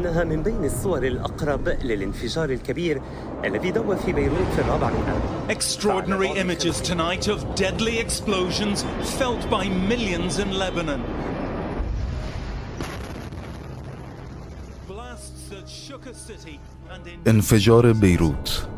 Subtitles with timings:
[0.00, 3.02] إنها من بين الصور الأقرب للانفجار الكبير
[3.44, 8.84] الذي دوى في بيروت في الرابع من آب Extraordinary images tonight of deadly explosions
[9.18, 11.00] felt by millions in Lebanon.
[14.88, 16.58] Blasts that shook a city
[16.90, 18.68] and in انفجار بیروت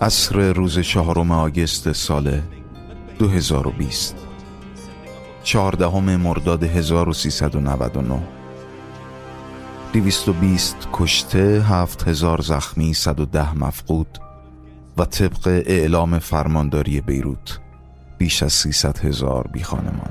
[0.00, 2.42] عصر روز چهارم آگست سال
[3.20, 4.14] 2020
[5.42, 8.43] چهاردهم مرداد 1399
[9.94, 14.18] 220 کشته 7000 زخمی 110 مفقود
[14.98, 17.58] و طبق اعلام فرمانداری بیروت
[18.18, 20.10] بیش از 300 هزار بی خانمان.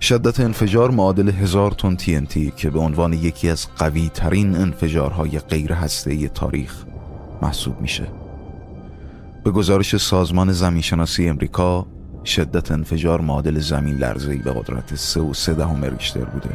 [0.00, 5.72] شدت انفجار معادل هزار تن TNT که به عنوان یکی از قوی ترین انفجارهای غیر
[5.72, 6.84] هسته‌ای تاریخ
[7.42, 8.06] محسوب میشه.
[9.44, 11.86] به گزارش سازمان زمینشناسی امریکا
[12.24, 16.50] شدت انفجار معادل زمین لرزه‌ای به قدرت 3 و 3 دهم ریشتر بوده.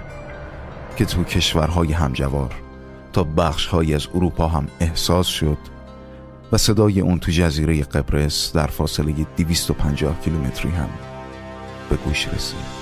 [0.99, 2.55] که تو کشورهای همجوار
[3.13, 5.57] تا بخشهایی از اروپا هم احساس شد
[6.51, 10.89] و صدای اون تو جزیره قبرس در فاصله 250 کیلومتری هم
[11.89, 12.78] به گوش رسید.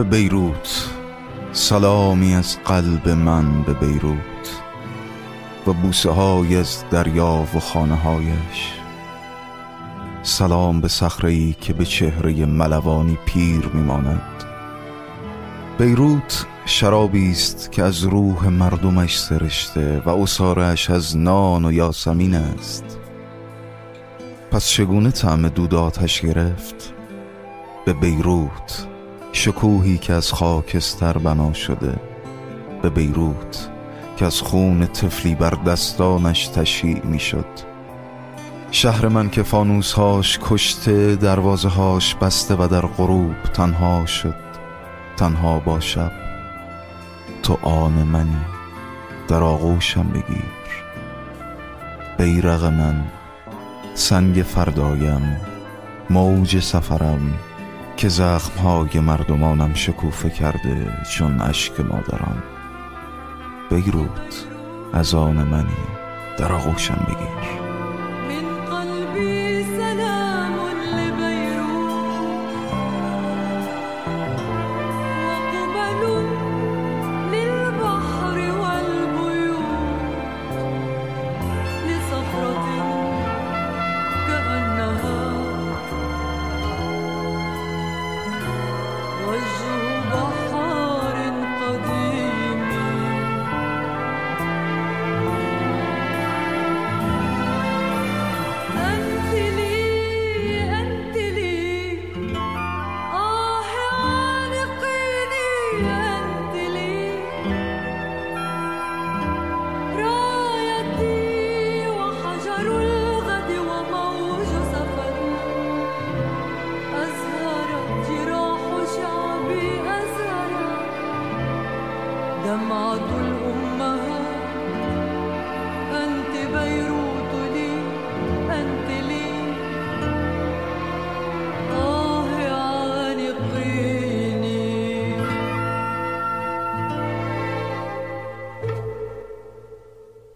[0.00, 0.88] به بیروت
[1.52, 4.62] سلامی از قلب من به بیروت
[5.66, 8.72] و بوسه های از دریا و خانه هایش.
[10.22, 14.44] سلام به صخره که به چهره ملوانی پیر میماند.
[15.78, 22.98] بیروت شرابی است که از روح مردمش سرشته و اصارش از نان و یاسمین است.
[24.50, 26.94] پس چگونه طعم دود آتش گرفت؟
[27.86, 28.89] به بیروت.
[29.32, 31.96] شکوهی که از خاکستر بنا شده
[32.82, 33.68] به بیروت
[34.16, 37.70] که از خون طفلی بر دستانش تشییع می شد
[38.72, 44.34] شهر من که فانوسهاش کشته دروازه هاش بسته و در غروب تنها شد.
[45.16, 46.12] تنها با شب
[47.42, 48.44] تو آن منی
[49.28, 50.60] در آغوشم بگیر.
[52.18, 53.04] بیرق من
[53.94, 55.36] سنگ فردایم
[56.10, 57.32] موج سفرم
[58.00, 62.42] که زخمهای مردمانم شکوفه کرده چون اشک مادران.
[63.70, 64.46] بیروت
[64.92, 65.76] از آن منی
[66.38, 67.59] در آغوشم بگیر.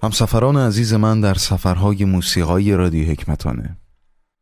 [0.04, 3.76] همسفران عزیز من در سفرهای موسیقایی رادیو حکمتانه.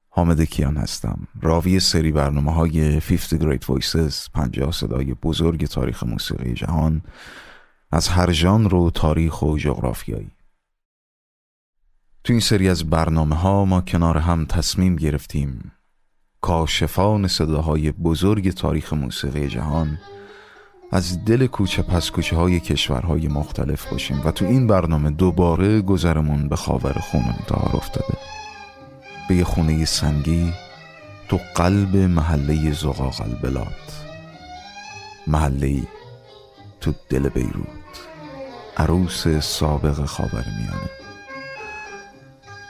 [0.08, 1.28] حامد کیان هستم.
[1.42, 7.02] راوی سری برنامه های 50 Great Voices 50 صدای بزرگ تاریخ موسیقی جهان
[7.92, 10.30] از هر ژانر و تاریخ و جغرافیایی.
[12.24, 15.72] تو این سری از برنامه ها ما کنار هم تصمیم گرفتیم.
[16.40, 19.98] کاشفان صداهای بزرگ تاریخ موسیقی جهان
[20.92, 26.48] از دل کوچه پس کوچه های کشورهای مختلف باشیم و تو این برنامه دوباره گذرمون
[26.48, 28.18] به خاور خونه دار افتاده.
[29.28, 30.52] به یه خونه سنگی
[31.28, 33.92] تو قلب محله زقاق البلاد.
[35.26, 35.82] محله
[36.80, 37.66] تو دل بیروت.
[38.76, 40.90] عروس سابق خاور میانه.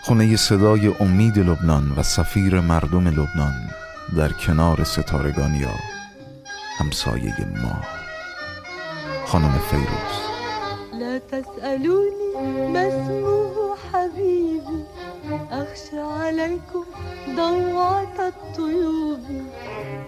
[0.02, 3.70] خونه صدای امید لبنان و سفیر مردم لبنان
[4.16, 5.74] در کنار ستارگان یا
[6.78, 8.01] همسایه ما.
[9.32, 10.14] خانم فیروز.
[11.00, 12.32] لا تسألوني
[12.72, 14.84] ما اسمه حبيبي
[15.50, 16.84] أخشى عليكم
[17.36, 19.20] ضوعة الطيوب.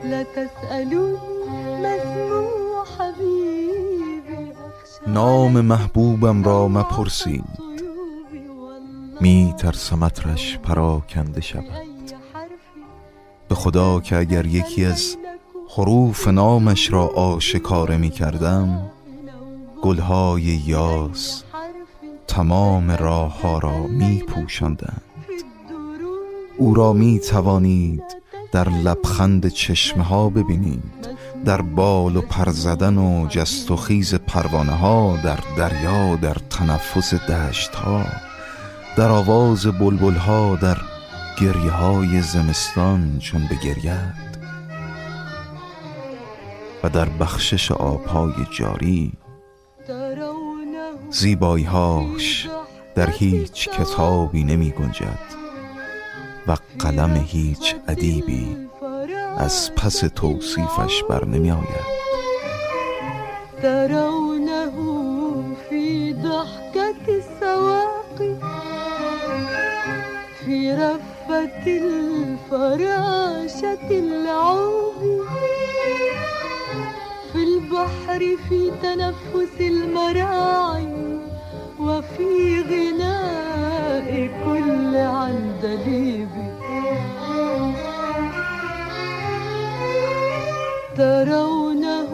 [0.05, 1.19] لا تسألوني
[1.82, 4.53] ما اسمه حبيبي
[5.06, 7.44] نام محبوبم را مپرسید.
[9.21, 11.65] می ترسمترش پراکنده شود.
[13.49, 15.17] به خدا که اگر یکی از
[15.76, 18.91] حروف نامش را آشکاره می کردم
[19.84, 21.42] گلهای یاس
[22.26, 25.02] تمام راه ها را می پوشاندند
[26.58, 28.02] او را می توانید
[28.52, 31.08] در لبخند چشمه ها ببینید
[31.44, 37.14] در بال و پر زدن و جست و خیز پروانه ها در دریا در تنفس
[37.14, 38.04] دشت ها
[38.96, 40.78] در آواز بلبل ها در
[41.40, 44.38] گریه های زمستان چون بگرید
[46.84, 49.12] و در بخشش آبهای جاری
[51.10, 52.48] زیباییهاش
[52.94, 55.19] در هیچ کتابی نمی گنجد
[56.46, 58.56] و قلم هیچ ادیبی
[59.38, 61.94] از پس توصیفش بر نمی آید.
[63.62, 64.70] ترونه
[65.69, 68.37] في ضحكة السواقي
[70.44, 72.98] في رفة الفراشة
[73.90, 76.44] العوب في
[77.54, 81.18] البحر في تنفس المراعي
[81.80, 84.08] وفي غناء
[84.44, 86.28] كل عندليب.
[90.96, 92.12] ترونه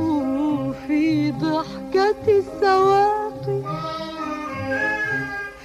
[0.87, 3.63] في ضحكة السواقي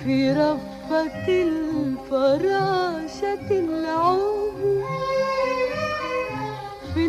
[0.03, 2.69] في رفة الفراشة
[3.51, 4.59] العوب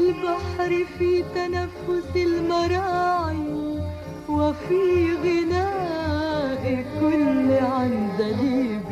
[0.07, 3.81] البحر في تنفس المراعي
[4.29, 8.87] وفي غناء كل عندليب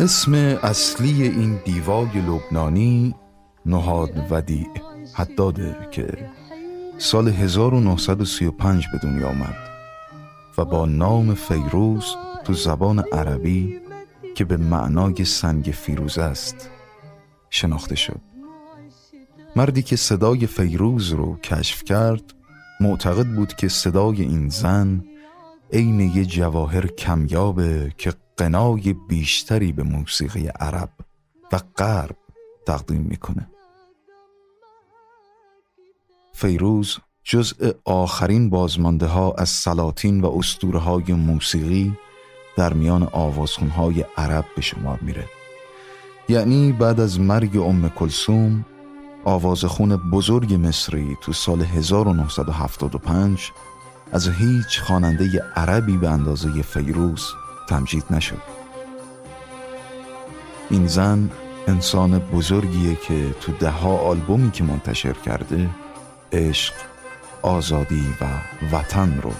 [0.00, 3.14] اسم اصلی این دیوای لبنانی
[3.66, 4.68] نهاد ودیع
[5.14, 6.30] حداده که
[6.98, 9.56] سال 1935 به دنیا آمد
[10.58, 13.81] و با نام فیروز تو زبان عربی
[14.34, 16.70] که به معنای سنگ فیروز است.
[17.50, 18.20] شناخته شد.
[19.56, 22.34] مردی که صدای فیروز رو کشف کرد
[22.80, 25.04] معتقد بود که صدای این زن
[25.72, 30.90] عین یه جواهر کمیابه که قنای بیشتری به موسیقی عرب
[31.52, 32.16] و غرب
[32.66, 33.48] تقدیم می‌کنه.
[36.32, 41.98] فیروز جزء آخرین بازمانده ها از سلاطین و اسطوره های موسیقی
[42.56, 45.24] در میان آوازخونهای عرب به شمار میره.
[46.28, 48.64] یعنی بعد از مرگ ام کلسوم
[49.24, 53.52] آوازخون بزرگ مصری تو سال 1975
[54.12, 57.26] از هیچ خواننده عربی به اندازه فیروز
[57.68, 58.42] تمجید نشد.
[60.70, 61.30] این زن
[61.68, 65.70] انسان بزرگیه که تو ده ها آلبومی که منتشر کرده
[66.32, 66.74] عشق
[67.42, 68.24] آزادی و
[68.76, 69.32] وطن رو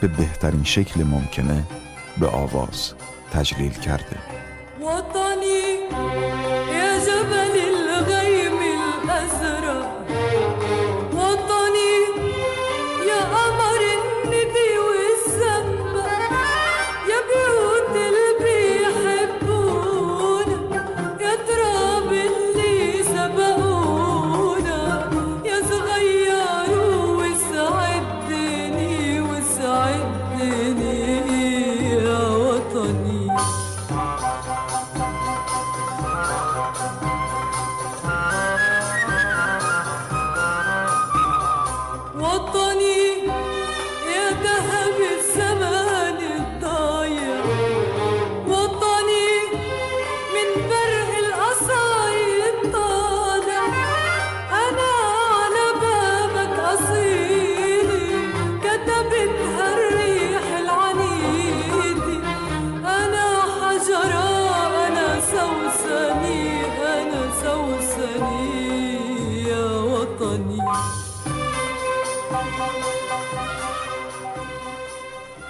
[0.00, 1.64] به بهترین شکل ممکنه
[2.20, 2.92] به آواز
[3.32, 4.16] تجلیل کرده.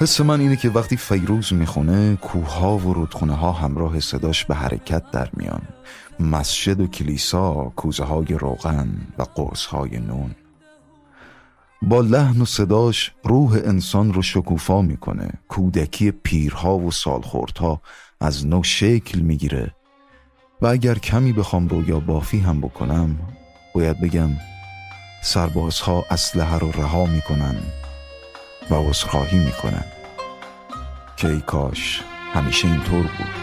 [0.09, 5.11] حس من اینه که وقتی فیروز می‌خونه کوها و رودخونه ها همراه صداش به حرکت
[5.11, 5.62] در میان.
[6.21, 8.88] مسجد و کلیسا کوزه های روغن
[9.19, 10.35] و قرص های نون.
[11.83, 15.31] با لحن و صداش روح انسان رو شکوفا می‌کنه.
[15.49, 17.81] کودکی پیرها و سالخوردها
[18.21, 19.75] از نو شکل می‌گیره.
[20.62, 23.19] و اگر کمی بخوام رویا بافی هم بکنم
[23.75, 24.31] باید بگم
[25.23, 27.57] سربازها اسلحه رو رها می‌کنن
[28.71, 29.85] و عذرخواهی می‌کنن.
[31.19, 32.03] که ای کاش
[32.35, 33.35] همیشه اینطور بود.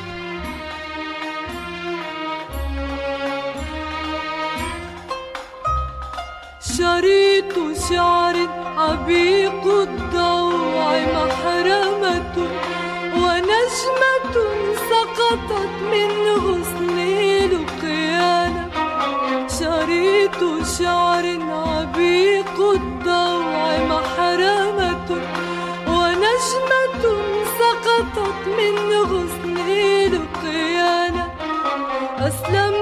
[6.78, 7.54] شريط
[7.90, 8.36] شعر
[8.78, 12.38] عبيق الضوع محرمة
[13.22, 14.36] ونجمة
[14.90, 16.12] سقطت من
[16.46, 16.98] غصن
[17.52, 18.70] لقيانا
[19.60, 20.40] شريط
[20.78, 23.25] شعر عبيق الضوع
[32.26, 32.75] Muslim.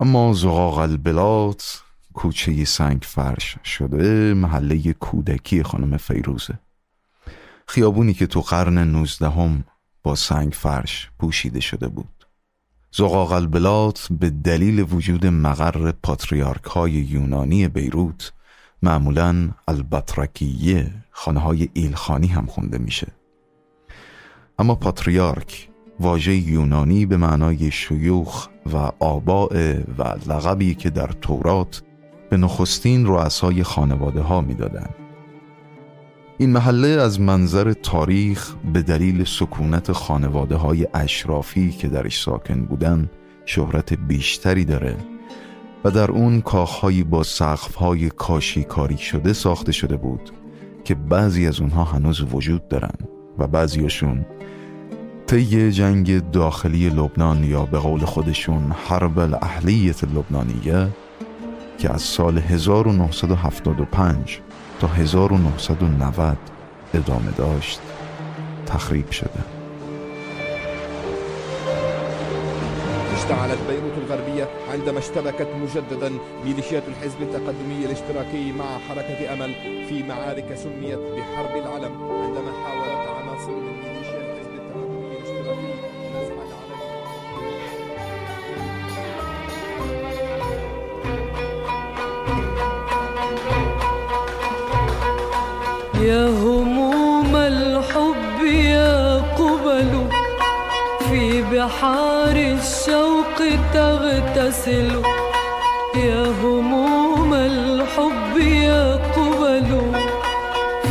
[0.00, 1.62] اما زقاق البلاد
[2.14, 6.58] کوچه سنگ فرش شده محله کودکی خانم فیروزه.
[7.66, 9.64] خیابونی که تو قرن نوزدهم
[10.02, 12.26] با سنگ فرش پوشیده شده بود.
[12.92, 18.32] زقاق البلاد به دلیل وجود مقر پاتریارک های یونانی بیروت
[18.82, 23.06] معمولا البطرکیه خانه های ایلخانی هم خونده میشه.
[24.58, 25.67] اما پاتریارک
[26.00, 31.82] واژه یونانی به معنای شیوخ و آباء و لقبی که در تورات
[32.30, 34.94] به نخستین رؤسای خانواده ها می‌دادند.
[36.38, 43.10] این محله از منظر تاریخ به دلیل سکونت خانواده های اشرافی که درش ساکن بودن
[43.44, 44.96] شهرت بیشتری داره
[45.84, 50.30] و در اون کاخهایی با سقفهای کاشی کاری شده ساخته شده بود
[50.84, 52.94] که بعضی از اونها هنوز وجود دارن
[53.38, 54.26] و بعضیاشون
[55.28, 60.88] طی جنگ داخلی لبنان یا به قول خودشون حرب الاهلیت لبنانیه
[61.78, 64.40] که از سال 1975
[64.80, 66.36] تا 1990
[66.94, 67.80] ادامه داشت
[68.66, 69.40] تخریب شده.
[73.16, 76.12] اشتعلت بيروت الغربية عندما اشتبكت مجددا
[76.44, 79.54] ميليشيات الحزب التقدمي الاشتراكي مع حركة أمل
[79.88, 83.97] في معارك سميت بحرب العلم عندما حاولت عناصر من
[96.08, 99.90] يا هموم الحب يا قبل
[101.10, 103.38] في بحار الشوق
[103.74, 104.90] تغتسل.
[105.96, 108.84] يا هموم الحب يا
[109.16, 109.70] قبل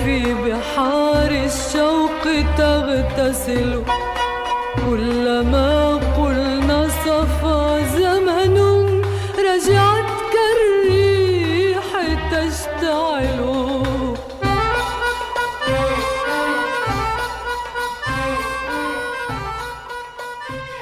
[0.03, 2.24] في بحار الشوق
[2.57, 3.83] تغتسل.
[4.86, 7.59] كلما قلنا صفى
[7.97, 8.26] زمن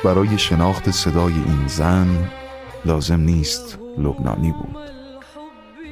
[0.06, 2.30] برای شناخت صدای این زن
[2.86, 4.76] لازم نیست لبنانی بود.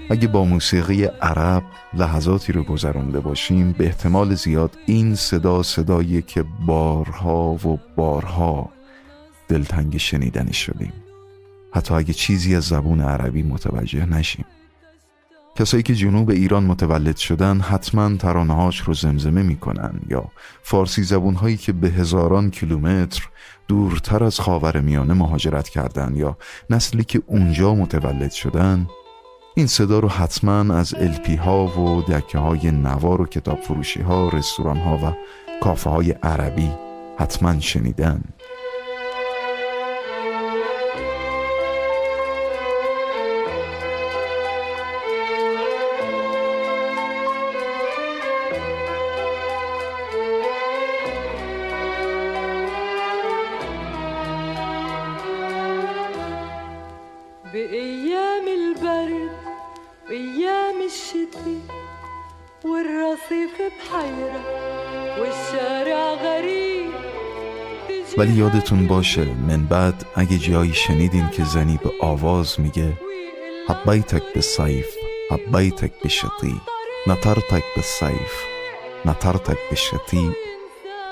[0.09, 6.45] اگه با موسیقی عرب لحظاتی رو گذرانده باشیم به احتمال زیاد این صدا صدایی که
[6.65, 8.69] بارها و بارها
[9.47, 10.93] دلتنگ شنیدنی شدیم.
[11.71, 14.45] حتی اگه چیزی از زبون عربی متوجه نشیم.
[15.55, 20.25] کسایی که جنوب ایران متولد شدن حتما ترانهاش رو زمزمه می‌کنن یا
[20.63, 23.29] فارسی زبون هایی که به هزاران کیلومتر
[23.67, 26.37] دورتر از خاور میانه مهاجرت کردن یا
[26.69, 28.87] نسلی که اونجا متولد شدن
[29.55, 34.29] این صدا رو حتما از الپی ها و دکه های نوار و کتاب فروشی ها
[34.29, 35.13] رستوران ها و
[35.61, 36.71] کافه های عربی
[37.19, 38.23] حتما شنیدن.
[68.17, 72.97] ولی یادتون باشه من بعد اگه جایی شنیدین که زنی به آواز میگه
[73.67, 74.85] حبیتک به صیف
[75.31, 76.61] حبیتک به شتی
[77.07, 78.33] نطرتک به صیف
[79.05, 80.31] نطرتک به شتی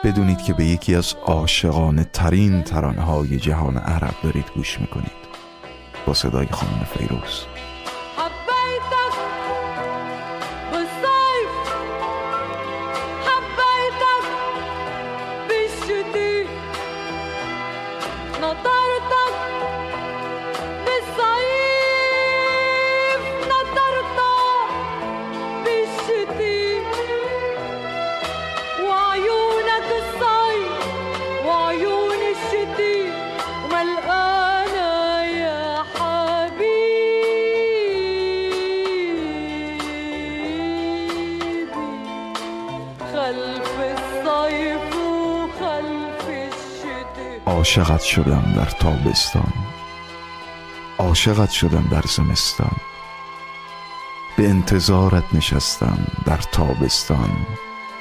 [0.03, 5.21] بدونید که به یکی از عاشقانه ترین ترانه های جهان عرب دارید گوش می‌کنید.
[6.05, 7.45] با صدای خانم فیروز.
[48.01, 49.53] عاشقت شدم در تابستان.
[50.97, 52.75] عاشقت شدم در زمستان.
[54.37, 57.29] به انتظارت نشستم در تابستان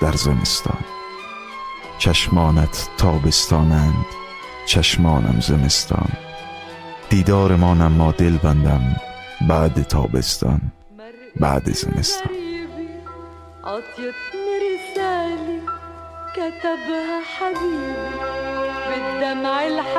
[0.00, 0.84] در زمستان.
[1.98, 4.06] چشمانت تابستانند
[4.66, 6.08] چشمانم زمستان.
[7.10, 8.96] دیدار ما ما دل بندم
[9.48, 10.60] بعد تابستان
[11.40, 12.32] بعد زمستان.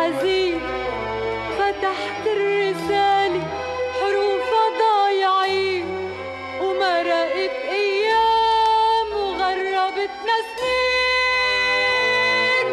[0.02, 0.62] الحزين
[1.58, 3.44] فتحت الرسالة
[4.00, 5.86] حروفها ضايعين
[6.64, 12.68] ومرقت أيام وغربتنا سنين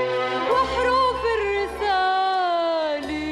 [0.53, 3.27] وحروف الرسالة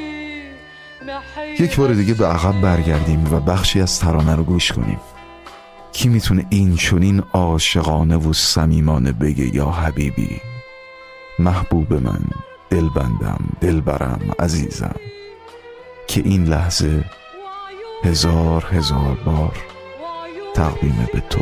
[1.01, 4.99] محيرة یک بار دیگه به عقب برگردیم و بخشی از ترانه رو گوش کنیم.
[5.91, 10.41] کی می‌تونه این چنین عاشقانه و صمیمانه بگه یا حبیبی
[11.39, 12.21] محبوب من
[12.69, 14.95] دل بندم دل برم عزیزم
[16.07, 17.05] که این لحظه
[18.03, 19.57] هزار هزار بار
[20.53, 21.41] تقدیم به تو.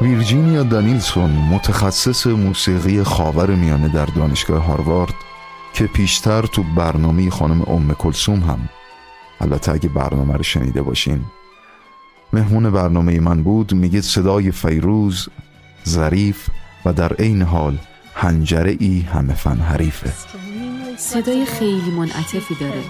[0.00, 5.14] ویرجینیا دانیلسون متخصص موسیقی خاور میانه در دانشگاه هاروارد
[5.74, 8.68] که پیشتر تو برنامه خانم ام کلسوم هم.
[9.40, 11.20] البته اگه برنامه رو شنیده باشین.
[12.32, 15.28] مهمون برنامه من بود میگه صدای فیروز
[15.88, 16.48] ظریف
[16.84, 17.78] و در عین حال
[18.14, 20.12] هنجره ای همه فن حریفه.
[20.96, 22.82] صدای خیلی منعطفی داره.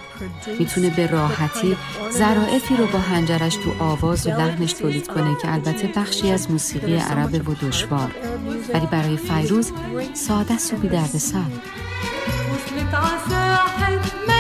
[0.59, 1.77] می‌تونه به راحتی
[2.12, 6.97] ظرافی رو با هنجرش تو آواز و لحنش تولید کنه که البته بخشی از موسیقی
[6.97, 8.11] عربه و دشوار.
[8.75, 9.73] ولی برای فیروز
[10.14, 11.38] ساده است و بی درد سر
[12.77, 14.34] نتعساحب ما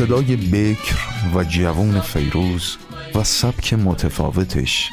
[0.00, 0.96] صدای بکر
[1.34, 2.76] و جوون فیروز
[3.14, 4.90] و سبک متفاوتش.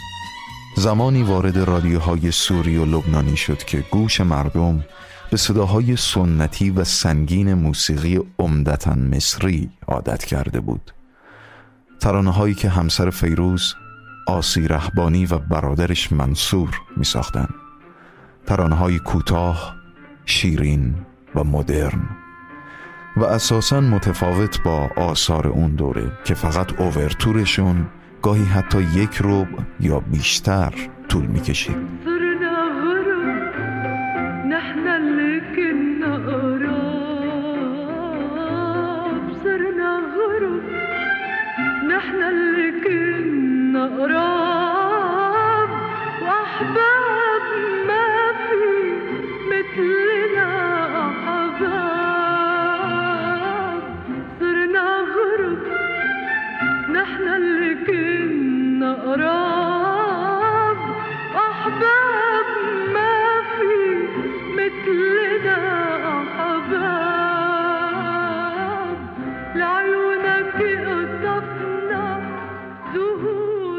[0.75, 4.85] زمانی وارد رادیوهای سوری و لبنانی شد که گوش مردم
[5.31, 10.91] به صداهای سنتی و سنگین موسیقی عمدتا مصری عادت کرده بود.
[11.99, 13.75] ترانه هایی که همسر فیروز
[14.27, 17.49] آسی رهبانی و برادرش منصور می ساختن
[18.45, 19.75] ترانه های کوتاه
[20.25, 20.95] شیرین
[21.35, 22.26] و مدرن.
[23.17, 27.87] و اساسا متفاوت با آثار اون دوره که فقط اوورتورشون
[28.21, 30.73] گاهی حتی یک ربع یا بیشتر
[31.09, 31.77] طول می‌کشید.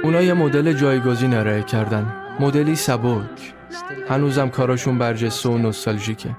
[0.09, 2.12] اونا یه مدل جایگزین ارائه کردن.
[2.40, 3.55] مدلی سبک.
[4.09, 6.37] هنوزم کاراشون برجسته و نوستالژیکه.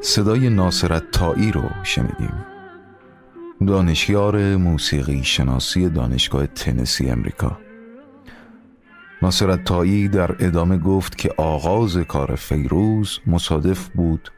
[0.00, 2.44] صدای ناصرت تایی رو شنیدیم.
[3.66, 7.58] دانشیار موسیقی شناسی دانشگاه تنسی امریکا.
[9.22, 14.32] ناصرت تایی در ادامه گفت که آغاز کار فیروز مصادف بود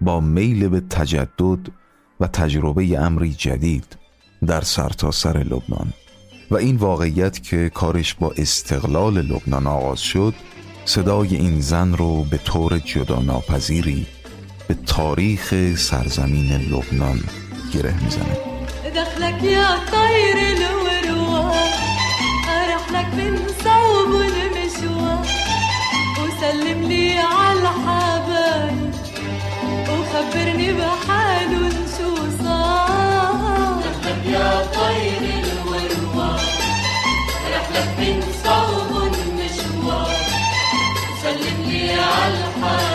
[0.00, 1.68] با میل به تجدد
[2.20, 3.96] و تجربه امری جدید
[4.46, 5.92] در سرتاسر سر لبنان.
[6.52, 10.34] و این واقعیت که کارش با استقلال لبنان آغاز شد
[10.84, 14.06] صدای این زن رو به طور جدا ناپذیری
[14.68, 17.20] به تاریخ سرزمین لبنان
[17.74, 18.36] گره می‌زنه.
[18.96, 21.72] دخلك يا طير الورواح
[22.48, 25.26] أرح من صوب المشوار
[26.18, 28.94] وسلم لي على الحبايب
[29.88, 31.21] وخبرني بحالهم
[37.74, 40.16] لفين صوب المشوار
[41.22, 42.91] سلم لي عالحال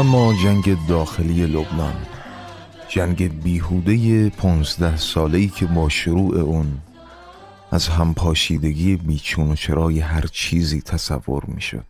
[0.00, 1.94] اما جنگ داخلی لبنان
[2.88, 6.78] جنگ بیهوده پونزده ساله‌ای که با شروع اون
[7.70, 11.84] از همپاشیدگی بیچون و چرای هر چیزی تصور می‌شد.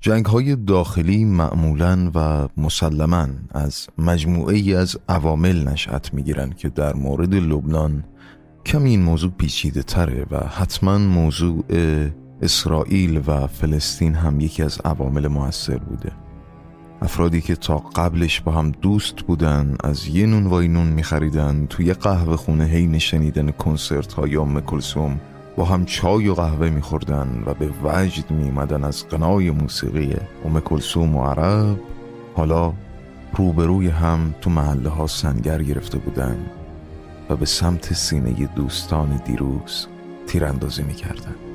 [0.00, 6.94] جنگ های داخلی معمولا و مسلما از مجموعه ای از عوامل نشأت می‌گیرند که در
[6.94, 8.04] مورد لبنان
[8.66, 11.64] کمی این موضوع پیچیده تره و حتما موضوع
[12.42, 16.12] اسرائیل و فلسطین هم یکی از عوامل موثر بوده
[17.02, 21.92] افرادی که تا قبلش با هم دوست بودن از یه نون وای نون میخریدن توی
[21.92, 25.20] قهوه خونه حین شنیدن کنسرت های ام کلسوم
[25.56, 31.16] با هم چای و قهوه میخوردن و به وجد میمدن از قنای موسیقی ام کلسوم
[31.16, 31.80] و عرب.
[32.34, 32.72] حالا
[33.36, 36.36] روبروی هم تو محله ها سنگر گرفته بودن
[37.30, 39.86] و به سمت سینه دوستان دیروز
[40.26, 41.51] تیراندازی می‌کردن.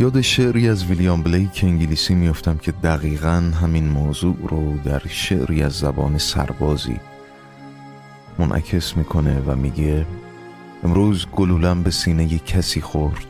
[0.00, 5.72] یاد شعری از ویلیام بلیک انگلیسی میافتم که دقیقا همین موضوع رو در شعری از
[5.72, 7.00] زبان سربازی
[8.38, 10.06] منعکس می‌کنه و میگه
[10.84, 13.26] امروز گلولم به سینه کسی خورد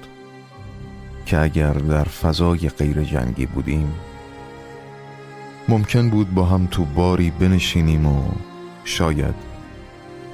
[1.27, 3.93] که اگر در فضای غیر جنگی بودیم
[5.69, 8.23] ممکن بود با هم تو باری بنشینیم و
[8.85, 9.35] شاید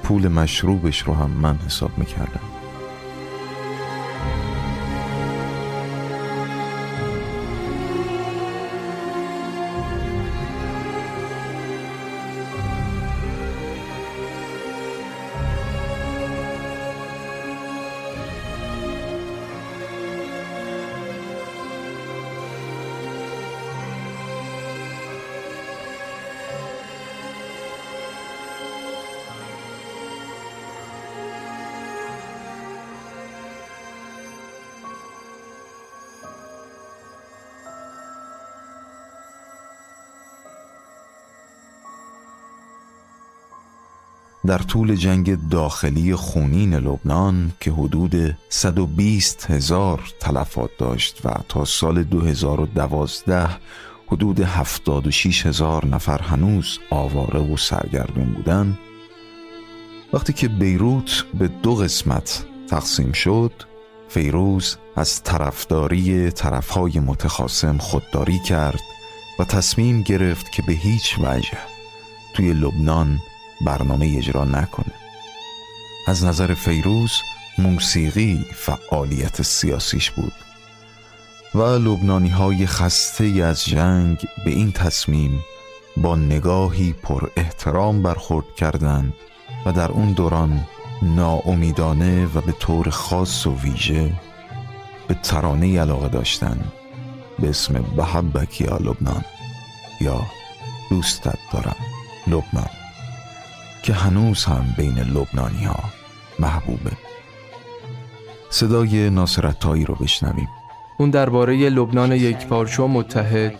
[0.03, 2.56] پول مشروبش رو هم من حساب می‌کردم.
[44.47, 52.03] در طول جنگ داخلی خونین لبنان که حدود 120 هزار تلفات داشت و تا سال
[52.03, 53.49] 2012
[54.07, 58.77] حدود 76 هزار نفر هنوز آواره و سرگردون بودن
[60.13, 63.53] وقتی که بیروت به دو قسمت تقسیم شد
[64.09, 68.81] فیروز از طرفداری طرفهای متخاصم خودداری کرد
[69.39, 71.57] و تصمیم گرفت که به هیچ وجه
[72.33, 73.19] توی لبنان
[73.61, 74.93] برنامه اجرا نکنه.
[76.07, 77.11] از نظر فیروز
[77.57, 80.33] موسیقی فعالیت سیاسیش بود.
[81.55, 85.43] و لبنانی های خسته از جنگ به این تصمیم
[85.97, 89.13] با نگاهی پر احترام برخورد کردند
[89.65, 90.65] و در اون دوران
[91.01, 94.13] ناامیدانه و به طور خاص و ویژه
[95.07, 96.59] به ترانه علاقه داشتن
[97.39, 99.25] به اسم بحبک یا لبنان
[100.01, 100.21] یا
[100.89, 101.75] دوستت دارم
[102.27, 102.69] لبنان
[103.83, 105.83] که هنوز هم بین لبنانی ها
[106.39, 106.91] محبوبه
[108.49, 110.47] صدای ناصرتایی رو بشنویم.
[110.97, 113.53] اون درباره لبنان یک پارچو متحد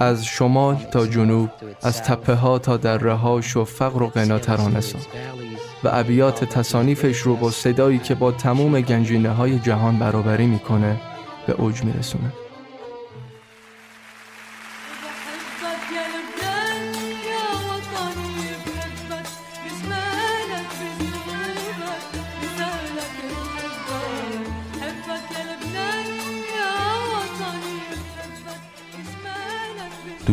[0.00, 1.50] از شمال تا جنوب
[1.82, 4.80] از تپه ها تا دره ها و فقر و غنا ترانه
[5.84, 11.00] و ابیات تصانیفش رو با صدایی که با تموم گنجینه های جهان برابری می‌کنه
[11.46, 12.32] به اوج میرسونه.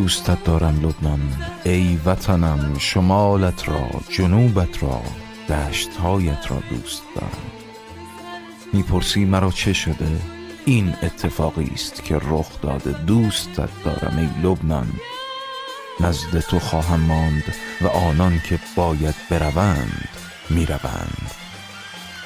[0.01, 1.33] دوستت دارم لبنان.
[1.63, 5.01] ای وطنم شمالت را جنوبت را
[5.49, 7.51] دشتهایت را دوست دارم.
[8.73, 10.21] می‌پرسی مرا چه شده؟
[10.65, 14.93] این اتفاقی است که رخ داده دوستت دارم ای لبنان.
[15.99, 20.09] نزد تو خواهم ماند و آنان که باید بروند
[20.49, 21.31] می‌روند.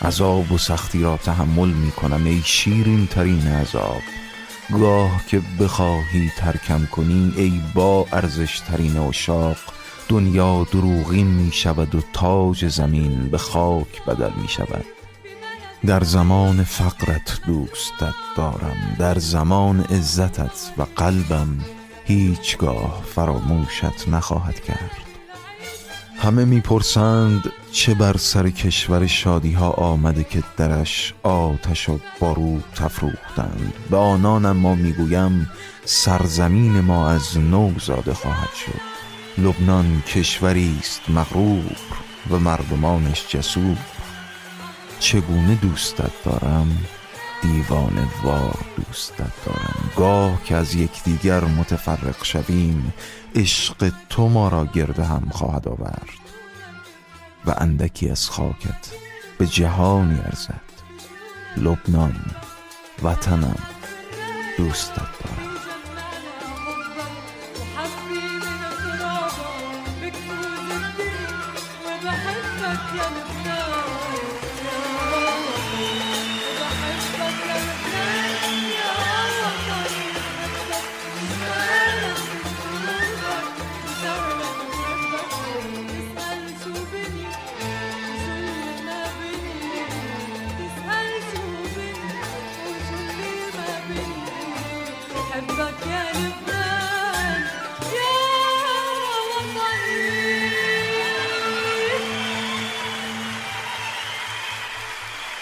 [0.01, 4.01] عذاب و سختی را تحمل می کنم ای شیرین ترین عذاب.
[4.71, 9.57] گاه که بخواهی ترکم کنی ای با ارزش ترین اشاق
[10.09, 14.85] دنیا دروغین می شود و تاج زمین به خاک بدل می شود
[15.85, 21.59] در زمان فقرت دوستت دارم در زمان عزتت و قلبم
[22.05, 25.14] هیچگاه فراموشت نخواهد کرد.
[26.25, 33.73] همه می‌پرسند چه بر سر کشور شادی ها آمده که درش آتش و بارود تفروختند.
[33.89, 35.49] به آنان ما می‌گویم
[35.85, 38.81] سرزمین ما از نو زاده خواهد شد.
[39.37, 41.75] لبنان کشوری است مغرور
[42.31, 43.77] و مردمانش جسور.
[44.99, 46.77] چگونه دوستت دارم؟
[47.41, 49.91] دیوانه وار دوستت دارم.
[49.95, 52.93] گاه که از یکدیگر متفرق شویم
[53.35, 56.09] عشق تو ما را گرد هم خواهد آورد.
[57.45, 58.91] و اندکی از خاکت
[59.37, 60.61] به جهانی ارزد.
[61.57, 62.15] لبنان
[63.03, 63.57] وطنم
[64.57, 65.44] دوستت دارم.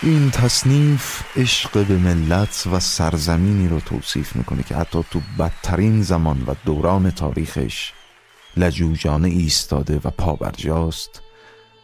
[0.06, 6.44] این تصنیف عشق به ملت و سرزمینی رو توصیف می‌کنه که حتی تو بدترین زمان
[6.48, 7.94] و دوران تاریخش
[8.58, 11.22] لجوجانه ایستاده و پابرجاست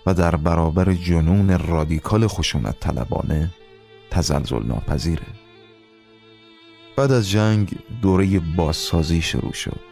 [0.05, 3.49] و در برابر جنون رادیکال خشونت طلبانه
[4.11, 5.27] تزلزل ناپذیره.
[6.95, 9.85] بعد از جنگ دوره بازسازی شروع شد.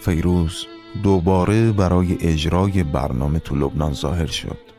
[0.00, 0.66] فیروز
[1.02, 4.71] دوباره برای اجرای برنامه تو لبنان ظاهر شد.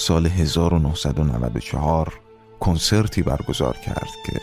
[0.00, 2.20] سال 1994
[2.60, 4.40] کنسرتی برگزار کرد که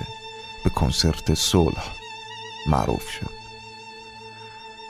[0.63, 1.93] به کنسرت صلح
[2.67, 3.37] معروف شد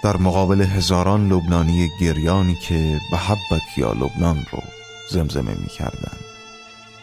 [0.03, 4.59] در مقابل هزاران لبنانی گریانی که به حبک یا لبنان رو
[5.09, 6.17] زمزمه می کردن.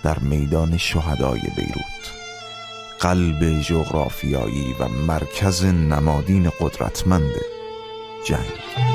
[0.02, 2.12] در میدان شهدای بیروت
[3.00, 7.34] قلب جغرافیایی و مرکز نمادین قدرتمند
[8.26, 8.93] جنگ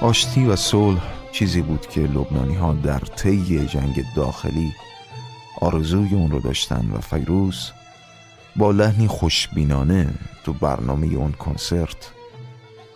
[0.00, 1.00] آشتی و صلح
[1.32, 4.72] چیزی بود که لبنانی ها در طی جنگ داخلی
[5.60, 7.70] آرزوی اون رو داشتن و فیروز
[8.56, 10.08] با لحنی خوشبینانه
[10.44, 12.10] تو برنامه اون کنسرت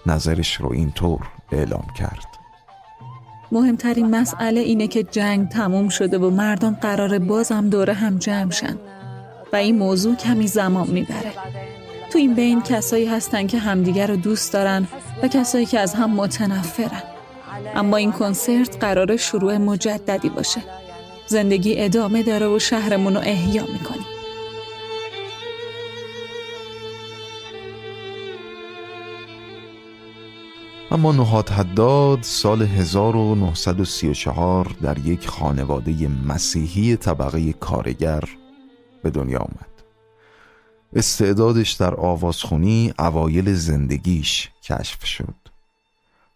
[0.06, 1.20] نظرش رو اینطور
[1.52, 2.26] اعلام کرد.
[3.52, 8.78] مهمترین مسئله اینه که جنگ تموم شده و مردم قرار بازم دوره هم جمع شن
[9.52, 11.32] و این موضوع کمی زمان می‌بره.
[12.10, 14.88] تو این بین کسایی هستن که همدیگر رو دوست دارن
[15.22, 17.02] و کسایی که از هم متنفرن.
[17.74, 20.60] اما این کنسرت قرار شروع مجددی باشه.
[21.26, 24.06] زندگی ادامه داره و شهرمون رو احیا می‌کنیم.
[30.90, 38.24] اما نهاد حداد سال 1934 در یک خانواده مسیحی طبقه کارگر
[39.02, 39.69] به دنیا آمد.
[40.96, 45.35] استعدادش در آوازخونی اوایل زندگیش کشف شد.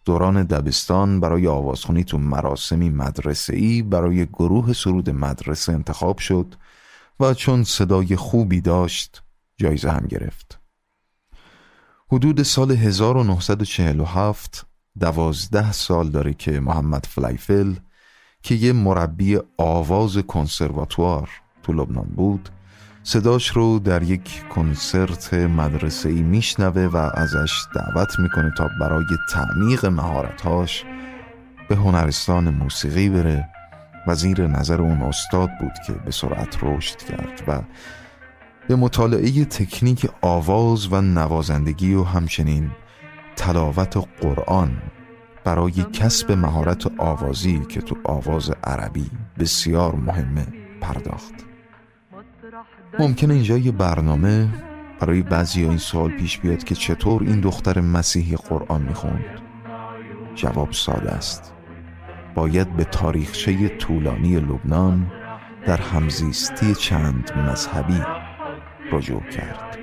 [0.05, 6.55] دوران دبستان برای آوازخونی تو مراسمی مدرسه‌ای برای گروه سرود مدرسه انتخاب شد
[7.21, 9.23] و چون صدای خوبی داشت
[9.57, 10.59] جایزه هم گرفت.
[12.13, 14.67] حدود سال 1947
[15.01, 17.75] دوازده سال داره که محمد فلایفل
[18.43, 21.31] که یه مربی آواز کنسرواتوار
[21.63, 22.49] تو لبنان بود
[23.07, 29.87] صداش رو در یک کنسرت مدرسه ای میشنوه و ازش دعوت می‌کنه تا برای تعمیق
[29.87, 30.85] مهارتهاش
[31.69, 33.49] به هنرستان موسیقی بره.
[34.07, 37.63] و زیر نظر اون استاد بود که به سرعت رشد کرد و
[38.69, 42.71] به مطالعه تکنیک آواز و نوازندگی و همچنین
[43.37, 44.83] تلاوت قرآن
[45.45, 50.47] برای کسب مهارت آوازی که تو آواز عربی بسیار مهمه
[50.81, 51.54] پرداخت.
[52.99, 54.49] ممکنه اینجا یه برنامه
[55.01, 59.25] برای بعضی این سوال پیش بیاد که چطور این دختر مسیحی قرآن می‌خوند؟
[60.35, 61.53] جواب ساده است.
[62.35, 65.13] باید به تاریخچه طولانی لبنان
[65.67, 68.03] در همزیستی چند مذهبی
[68.93, 69.79] رجوع کرد.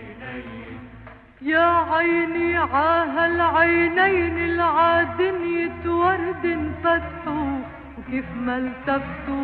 [1.41, 6.45] يا عيني عاها العينين العادنية ورد
[6.83, 7.61] فتحوا
[7.97, 9.43] وكيف ما التفتوا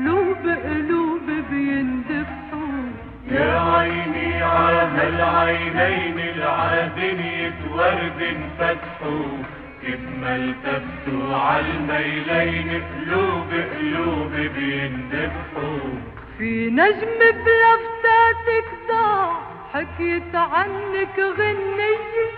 [0.00, 2.82] قلوب قلوب بيندفحوا
[3.30, 9.42] يا عيني عاها العينين العادنية ورد فتحوا
[9.82, 15.90] كيف ما التفتوا عالميلين قلوب قلوب بيندفحوا
[16.38, 19.32] في نجم بلفتاتك ضاع
[19.72, 22.30] حكيت عنك غنية.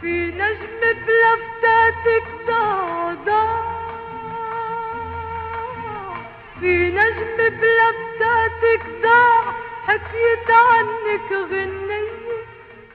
[0.00, 3.79] في نجم بلفتاتك ضاع ضاع.
[6.60, 7.38] في نجم
[9.02, 9.54] ضاع
[9.86, 12.00] حكيت عنك غنية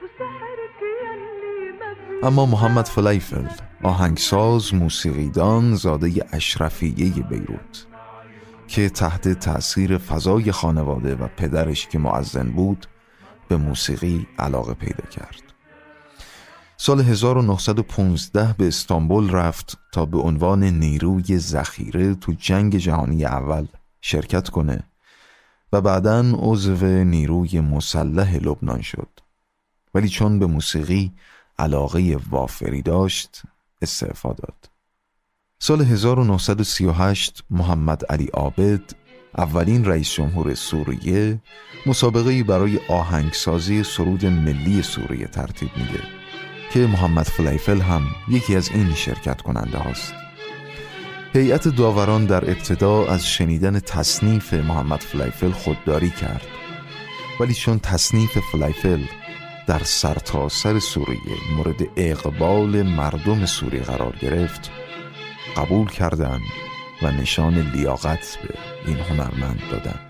[0.02, 3.46] وسحرك يلي اما محمد فلایفل
[3.84, 7.86] آهنگساز موسیقیدان زاده اشرفیه بیروت
[8.68, 12.86] که تحت تأثیر فضای خانواده و پدرش که معزن بود
[13.48, 15.45] به موسیقی علاقه پیدا کرد.
[16.78, 23.66] سال 1915 به استانبول رفت تا به عنوان نیروی ذخیره تو جنگ جهانی اول
[24.00, 24.82] شرکت کنه
[25.72, 29.08] و بعدا عضو نیروی مسلح لبنان شد.
[29.94, 31.12] ولی چون به موسیقی
[31.58, 33.42] علاقه وافری داشت
[33.82, 34.70] استعفا داد.
[35.58, 38.82] سال 1938 محمد علی عابد
[39.38, 41.40] اولین رئیس جمهور سوریه
[41.86, 46.25] مسابقه برای آهنگسازی سرود ملی سوریه ترتیب میده.
[46.72, 50.14] که محمد فلیفل هم یکی از این شرکت کننده هاست.
[51.34, 56.46] هیئت داوران در ابتدا از شنیدن تصنیف محمد فلیفل خودداری کرد.
[57.40, 59.02] ولی چون تصنیف فلیفل
[59.66, 64.70] در سرتاسر سر سوریه مورد اقبال مردم سوریه قرار گرفت
[65.56, 66.42] قبول کردند
[67.02, 68.54] و نشان لیاقت به
[68.86, 70.00] این هنرمند دادن.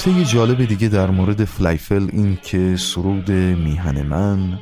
[0.00, 4.58] نکته جالب دیگه در مورد فلیفل این که سرود میهن من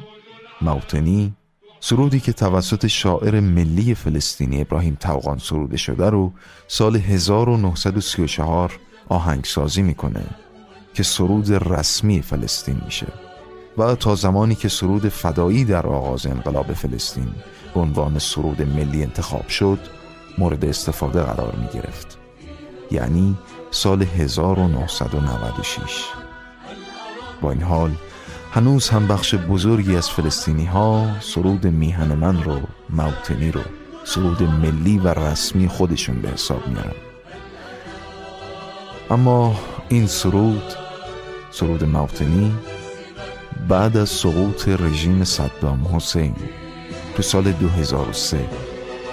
[0.63, 1.35] موطنی
[1.81, 6.33] سرودی که توسط شاعر ملی فلسطینی ابراهیم طوقان سروده شده رو
[6.69, 8.79] سال 1934
[9.09, 10.25] آهنگسازی می‌کنه
[10.95, 13.07] که سرود رسمی فلسطین میشه
[13.79, 17.29] و تا زمانی که سرود فدایی در آغاز انقلاب فلسطین
[17.75, 19.79] به عنوان سرود ملی انتخاب شد
[20.39, 22.19] مورد استفاده قرار می گرفت
[22.91, 23.37] یعنی
[23.71, 26.05] سال 1996
[27.41, 27.91] با این حال
[28.53, 32.61] هنوز هم بخش بزرگی از فلسطینی ها سرود میهن من رو
[32.91, 33.61] موطنی رو
[34.05, 36.95] سرود ملی و رسمی خودشون به حساب میارن.
[39.11, 39.57] اما
[39.89, 40.75] این سرود
[41.51, 42.55] سرود موطنی
[43.69, 46.35] بعد از سقوط رژیم صدام حسین
[47.17, 48.49] تو سال 2003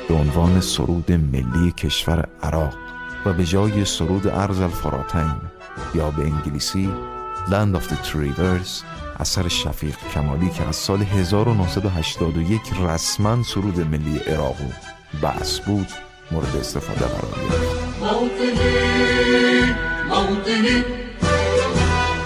[0.07, 2.84] به عنوان سرود ملی کشور عراق
[3.25, 5.31] و به جای سرود ارز الفراتین
[5.95, 6.89] یا به انگلیسی
[7.47, 8.83] Land of the Three Rivers
[9.19, 15.87] اثر شفیق کمالی که از سال 1981 رسما سرود ملی عراق و بس بود
[16.31, 17.85] مورد استفاده قرار گرفت.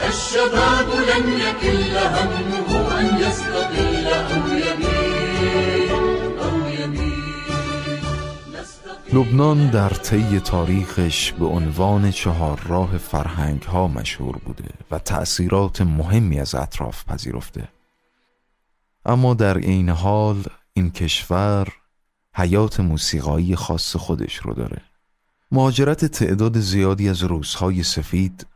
[0.09, 4.98] الشباب لن يكل همه أن يستقل أو يميل
[9.13, 16.39] لبنان در طی تاریخش به عنوان چهار راه فرهنگ ها مشهور بوده و تأثیرات مهمی
[16.39, 17.67] از اطراف پذیرفته.
[19.05, 20.43] اما در این حال
[20.73, 21.67] این کشور
[22.35, 24.81] حیات موسیقایی خاص خودش رو داره.
[25.51, 28.47] مهاجرت تعداد زیادی از روسهای سفید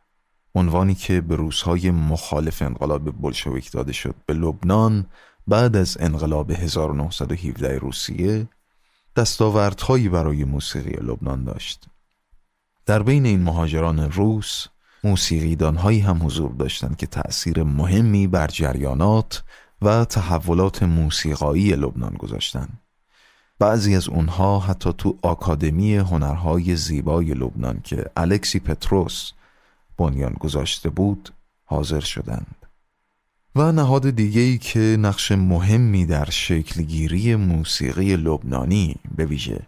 [0.56, 5.06] عنوانی که به روسهای مخالف انقلاب بلشویک داده شد به لبنان
[5.48, 8.48] بعد از انقلاب 1917 روسیه
[9.16, 11.86] دستاوردهایی برای موسیقی لبنان داشت.
[12.86, 14.66] در بین این مهاجران روس
[15.04, 19.44] موسیقیدانهایی هم حضور داشتند که تأثیر مهمی بر جریانات
[19.82, 22.80] و تحولات موسیقایی لبنان گذاشتند.
[23.60, 29.32] بعضی از اونها حتی تو آکادمی هنرهای زیبای لبنان که الکسی پتروس
[29.98, 31.34] بنیان گذاشته بود
[31.66, 32.63] حاضر شدند.
[33.56, 39.60] و نهاد دیگهی که نقش مهمی در شکلگیری موسیقی لبنانی به ویژه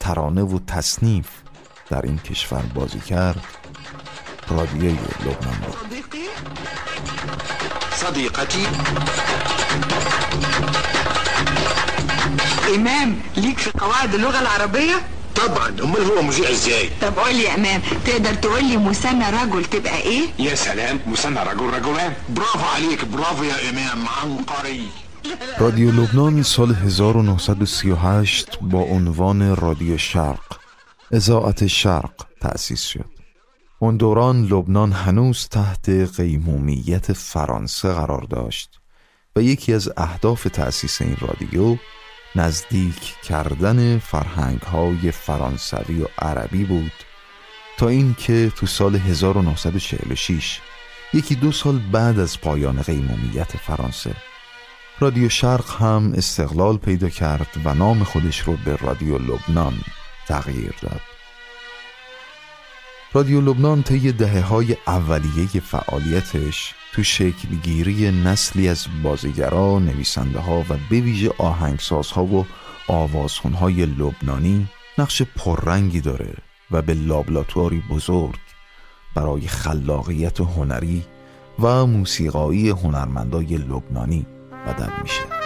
[0.00, 1.28] ترانه و تصنیف
[1.90, 3.44] در این کشور بازی کرد
[4.48, 4.90] رادیوی
[5.20, 6.04] لبنان بود.
[7.92, 8.66] صدیقتی.
[12.74, 14.96] امام ليك في قواعد اللغه العربيه
[15.34, 19.64] طبعا امال هو مذيع ازاي طب قول لي يا امام تقدر تقول لي مثنى رجل
[19.64, 22.12] تبقى ايه يا سلام مثنى رجل رجلان.
[22.28, 24.88] برافو عليك برافو يا امام عنقري
[25.60, 30.60] رادیو لبنان سال 1938 با عنوان رادیو شرق.
[31.14, 33.04] اذاعت شرق تأسیس شد.
[33.82, 38.80] اون دوران لبنان هنوز تحت قیمومیت فرانسه قرار داشت
[39.36, 41.76] و یکی از اهداف تأسیس این رادیو
[42.36, 46.92] نزدیک کردن فرهنگ های فرانسوی و عربی بود
[47.78, 50.60] تا اینکه تو سال 1946
[51.14, 54.14] یکی دو سال بعد از پایان قیمومیت فرانسه
[55.00, 59.74] رادیو شرق هم استقلال پیدا کرد و نام خودش رو به رادیو لبنان
[60.28, 61.00] تغییر داد.
[63.12, 70.76] رادیو لبنان طی دهه های اولیه فعالیتش تو شکلگیری نسلی از بازیگرا، نویسنده ها و
[70.90, 72.46] به ویژه آهنگسازها و
[72.88, 74.68] آوازخونهای لبنانی
[74.98, 76.34] نقش پررنگی داره
[76.70, 78.38] و به لابلاتواری بزرگ
[79.14, 81.04] برای خلاقیت هنری
[81.58, 84.26] و موسیقایی هنرمندای لبنانی
[84.66, 85.41] بدل میشه.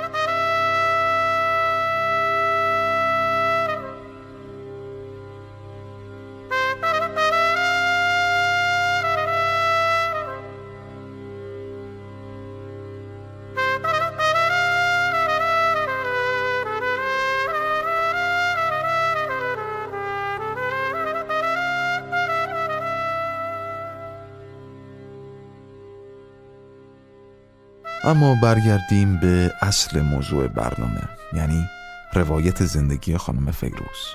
[28.06, 31.00] اما برگردیم به اصل موضوع برنامه
[31.32, 31.68] یعنی
[32.12, 34.14] روایت زندگی خانم فیروز.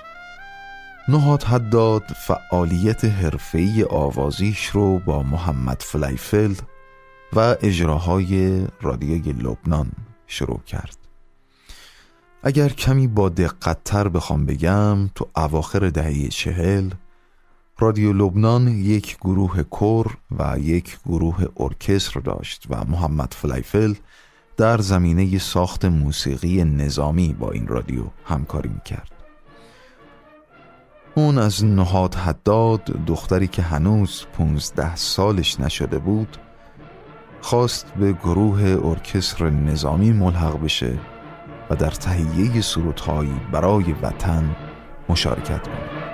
[1.08, 6.54] نهاد حداد فعالیت حرفه‌ای آوازیش رو با محمد فلیفل
[7.32, 9.92] و اجراهای رادیوی لبنان
[10.26, 10.96] شروع کرد.
[12.42, 16.90] اگر کمی با دقتتر بخوام بگم تو اواخر دهه چهل
[17.78, 23.94] رادیو لبنان یک گروه کور و یک گروه ارکستر داشت و محمد فلیفل
[24.56, 29.12] در زمینه ساخت موسیقی نظامی با این رادیو همکاری می‌کرد.
[31.14, 36.36] اون از نهاد حداد دختری که هنوز پونزده سالش نشده بود
[37.40, 40.98] خواست به گروه ارکستر نظامی ملحق بشه
[41.70, 44.56] و در تهیه سرودهایی برای وطن
[45.08, 46.11] مشارکت کنه.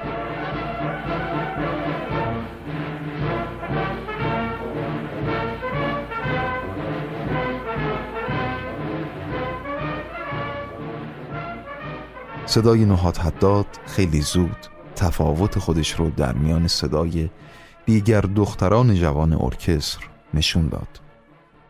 [12.48, 17.30] صدای نهاد حداد خیلی زود تفاوت خودش رو در میان صدای
[17.86, 21.00] دیگر دختران جوان ارکستر نشون داد.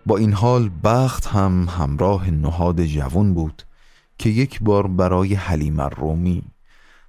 [0.06, 3.62] با این حال بخت هم همراه نهاد جوان بود
[4.18, 6.42] که یک بار برای حلیم رومی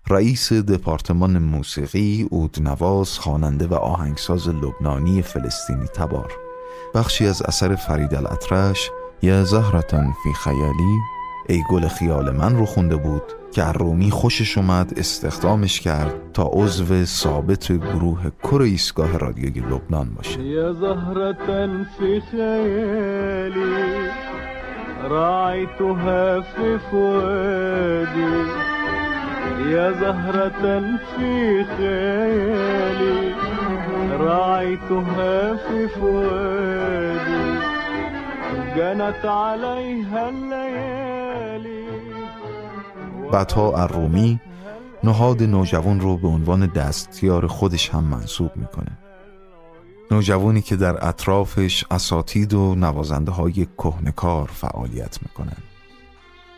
[0.07, 6.31] رئیس دپارتمان موسیقی اودنواز خواننده و آهنگساز لبنانی فلسطینی تبار.
[6.95, 8.89] بخشی از اثر فرید الاطرش
[9.21, 10.99] یا زهرتن فی خیالی
[11.49, 13.38] ای گل خیال من رو خونده بود.
[13.51, 20.41] که رومی خوشش اومد استخدامش کرد تا عضو ثابت گروه کر ایستگاه رادیوی لبنان باشه.
[20.43, 24.09] یا زهرة في خیالی
[25.09, 28.35] رعيتها في فؤادي
[29.71, 30.81] يا زهرة
[31.17, 33.33] في خيالي
[34.19, 37.59] رعيتها في فؤادي
[38.75, 41.18] جنت عليها الليالي
[43.31, 44.39] بعدها الرومی
[45.03, 48.97] نهاد نوجوان رو به عنوان دستیار خودش هم منصوب می‌کنه.
[50.11, 55.57] نوجوانی که در اطرافش اساتید و نوازنده های کهنکار فعالیت می‌کنن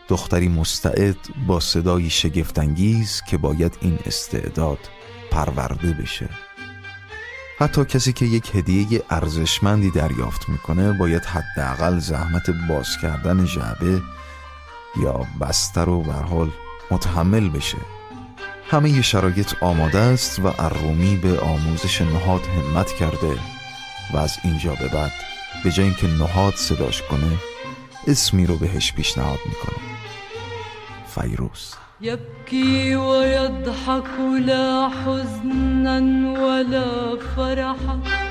[0.08, 1.16] دختری مستعد
[1.46, 4.78] با صدایی شگفتانگیز که باید این استعداد
[5.30, 6.28] پرورده بشه.
[7.58, 14.02] حتی کسی که یک هدیه ارزشمندی دریافت می‌کنه باید حداقل زحمت باز کردن جعبه
[14.96, 16.50] یا بستر و به حال
[16.90, 17.78] متحمل بشه.
[18.70, 23.38] همه ی شرایط آماده است و ارومی به آموزش نهاد همت کرده.
[24.12, 25.12] و از اینجا به بعد
[25.64, 27.32] به جای اینکه نهاد صداش کنه
[28.06, 29.78] اسمی رو بهش پیشنهاد می‌کنه.
[31.14, 31.74] فیروز.
[32.00, 34.10] يبكي ويضحك
[34.46, 36.00] لا حزنا
[36.42, 38.21] ولا فرحا.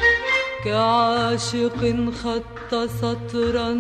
[0.66, 3.74] كعاشق خط سطرا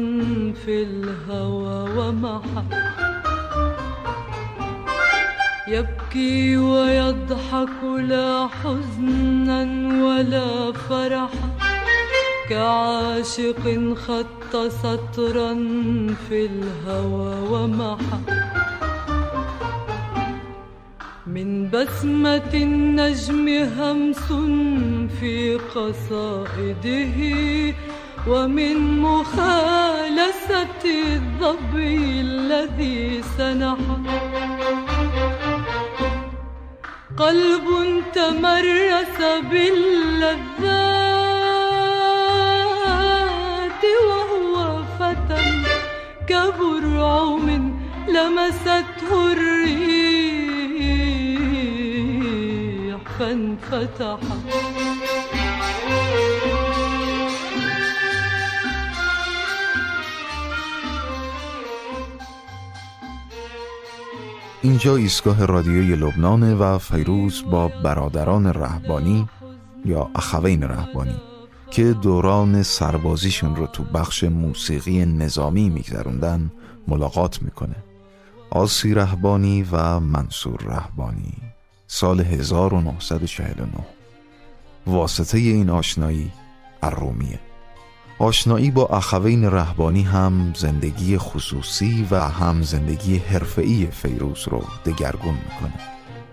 [0.65, 2.65] في الهوى ومحا
[5.67, 9.61] يبكي ويضحك لا حزنا
[10.05, 11.49] ولا فرحا
[12.49, 15.53] كعاشق خط سطرا
[16.29, 18.21] في الهوى ومحا
[21.31, 23.47] من بسمة النجم
[23.79, 24.27] همس
[25.19, 27.17] في قصائده
[28.27, 33.77] ومن مخالسة الظبي الذي سنح.
[37.17, 37.67] قلب
[38.13, 39.19] تمرس
[39.51, 40.61] باللذات
[44.09, 44.55] وهو
[44.99, 45.45] فتى
[46.27, 47.47] كبرعم
[48.07, 50.40] لمسته الريح.
[53.31, 54.17] فانفتح
[64.61, 69.29] اینجا ایستگاه رادیوی لبنانه و فیروز با برادران رهبانی
[69.85, 71.21] یا اخوین رهبانی
[71.71, 76.51] که دوران سربازیشون رو تو بخش موسیقی نظامی میگذروندن
[76.87, 77.75] ملاقات می‌کنه.
[78.49, 81.50] آسی رهبانی و منصور رهبانی.
[81.93, 83.67] سال 1949
[84.87, 86.31] واسطه این آشنایی
[86.83, 87.39] ارومیه
[88.19, 95.73] آشنایی با اخوین رهبانی هم زندگی خصوصی و هم زندگی حرفه‌ای فیروز رو دگرگون می‌کنه.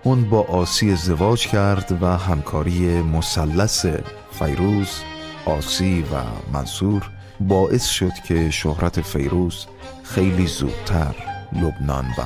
[0.03, 3.87] اون با آسی ازدواج کرد و همکاری مثلث
[4.33, 5.01] فیروز
[5.47, 9.67] آسی و منصور باعث شد که شهرت فیروز
[10.03, 11.15] خیلی زودتر
[11.53, 12.23] لبنان و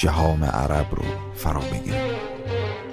[0.00, 1.04] جهان عرب رو
[1.34, 2.33] فرا بگیره.
[2.46, 2.83] thank you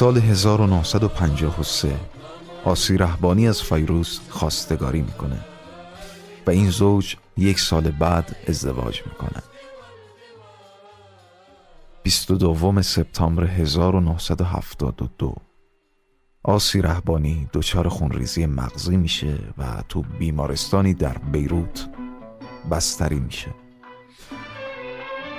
[0.00, 2.00] سال 1953
[2.64, 5.40] آسی رهبانی از فیروز خواستگاری می‌کنه
[6.46, 9.42] و این زوج یک سال بعد ازدواج می‌کنه.
[12.02, 15.34] 22 سپتامبر 1972
[16.42, 21.88] آسی رهبانی دچار خونریزی مغزی میشه و تو بیمارستانی در بیروت
[22.70, 23.54] بستری میشه.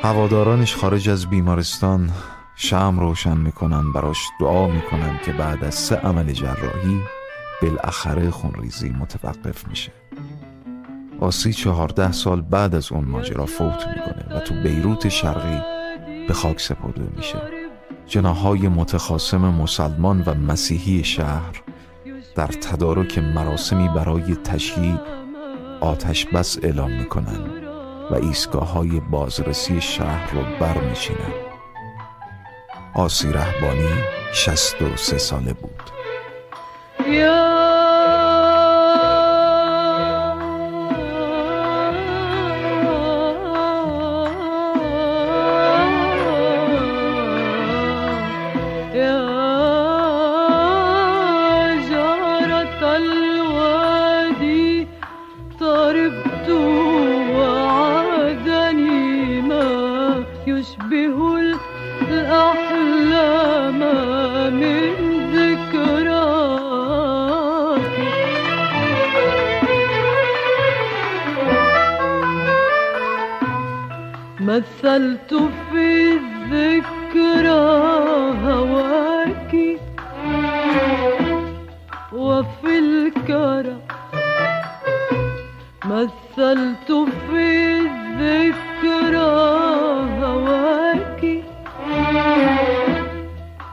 [0.01, 2.11] هوادارانش خارج از بیمارستان
[2.63, 7.01] شم روشن می‌کنن براش دعا می‌کنن که بعد از سه عمل جراحی
[7.61, 9.91] بالاخره خونریزی متوقف میشه.
[11.19, 15.61] آسی چهارده سال بعد از اون ماجرا فوت می‌کنه و تو بیروت شرقی
[16.27, 17.41] به خاک سپرده میشه.
[18.07, 21.63] جناهای متخاصم مسلمان و مسیحی شهر
[22.35, 24.97] در تدارک مراسمی برای تشییع
[25.79, 27.39] آتش بس اعلام می‌کنن
[28.11, 31.50] و ایستگاه های بازرسی شهر رو برمیچینن.
[32.93, 33.89] آسی رهبانی
[34.33, 35.81] 63 ساله بود.
[74.51, 75.33] مثلت
[75.71, 77.63] في الذكرى
[78.45, 79.53] هواك
[82.13, 83.77] وفي الكرى.
[85.85, 86.91] مثلت
[87.29, 87.45] في
[87.79, 89.31] الذكرى
[90.23, 91.23] هواك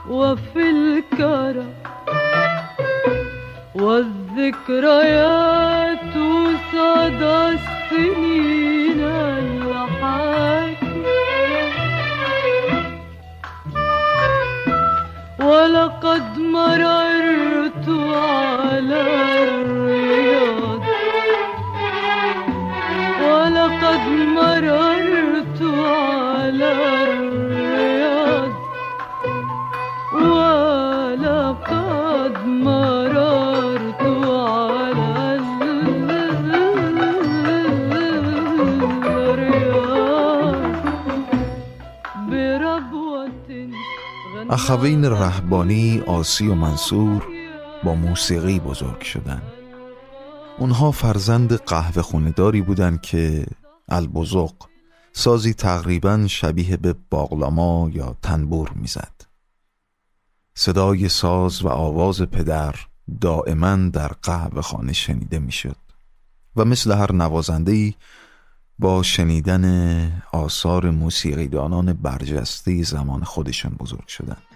[0.09, 1.67] وفي الكرى.
[3.75, 5.58] والذكريات
[44.69, 47.27] اخوین رهبانی آسی و منصور
[47.83, 49.41] با موسیقی بزرگ شدن
[50.57, 53.45] اونها فرزند قهوه خونداری بودند که
[53.87, 54.53] البزق
[55.11, 59.21] سازی تقریبا شبیه به باغلاما یا تنبور می‌زد.
[60.53, 62.75] صدای ساز و آواز پدر
[63.21, 65.77] دائما در قهوه خانه شنیده می‌شد
[66.55, 67.95] و مثل هر نوازندهی
[68.79, 74.48] با شنیدن آثار موسیقیدانان برجسته زمان خودشان بزرگ شدند.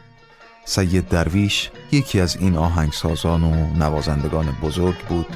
[0.66, 5.28] سید درویش یکی از این آهنگسازان و نوازندگان بزرگ بود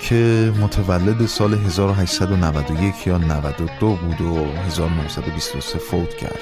[0.00, 6.38] که متولد سال 1891 یا 92 بود و 1923 فوت کرد.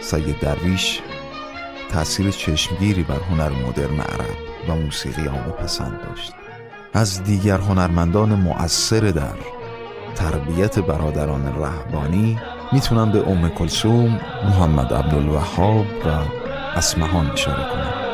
[0.00, 1.00] سید درویش
[1.90, 4.36] تأثیر چشمگیری بر هنر مدرن عرب
[4.68, 6.32] و موسیقی عامه پسند داشت.
[6.92, 9.36] از دیگر هنرمندان مؤثر در
[10.14, 12.38] تربیت برادران رهبانی
[12.72, 16.37] می‌تونم به ام کلثوم، محمد عبدالوهاب و
[16.76, 18.07] اسمهان اشاره کنم.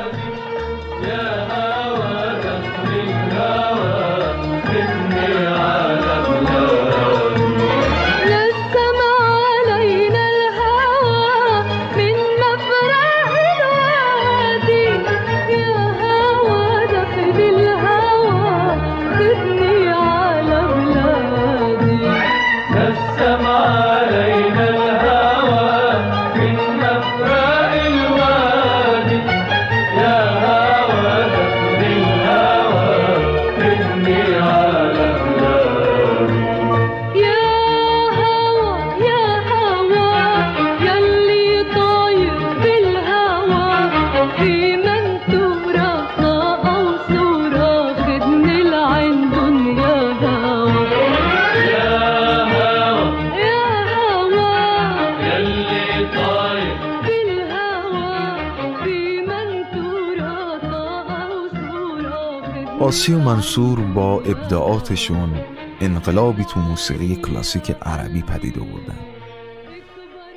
[62.85, 65.41] آسی و منصور با ابداعاتشون
[65.81, 68.99] انقلابی تو موسیقی کلاسیک عربی پدید آوردن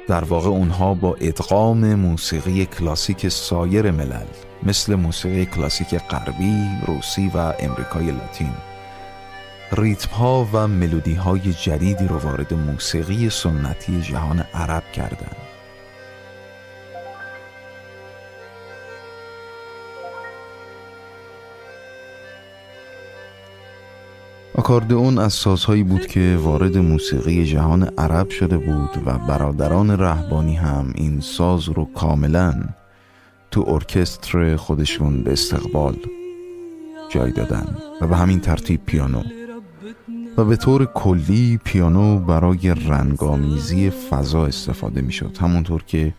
[0.07, 4.25] در واقع اونها با ادغام موسیقی کلاسیک سایر ملل
[4.63, 8.53] مثل موسیقی کلاسیک غربی، روسی و امریکای لاتین
[9.71, 15.46] ریتم ها و ملودی های جدیدی رو وارد موسیقی سنتی جهان عرب کردند.
[24.58, 30.93] آکاردئون از سازهایی بود که وارد موسیقی جهان عرب شده بود و برادران رهبانی هم
[30.95, 32.64] این ساز رو کاملا
[33.51, 35.97] تو ارکستر خودشون به استقبال
[37.10, 39.22] جای دادن و به همین ترتیب پیانو.
[40.38, 46.14] و به طور کلی پیانو برای رنگامیزی فضا استفاده می‌شد همونطور که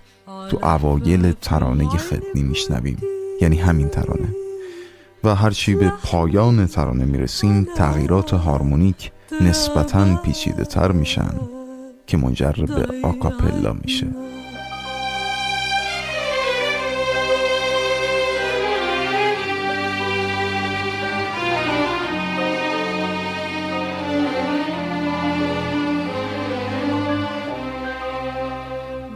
[0.51, 2.99] تو اوایل ترانه خدنی میشنویم.
[3.41, 4.29] یعنی همین ترانه.
[5.25, 11.31] و هرچی به پایان ترانه می‌رسیم تغییرات هارمونیک نسبتا پیچیده تر میشن
[12.07, 14.07] که منجر به آکاپلا میشه.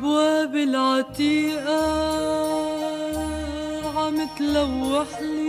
[0.01, 1.83] بواب العتيقة
[3.97, 5.42] عم تلوح لي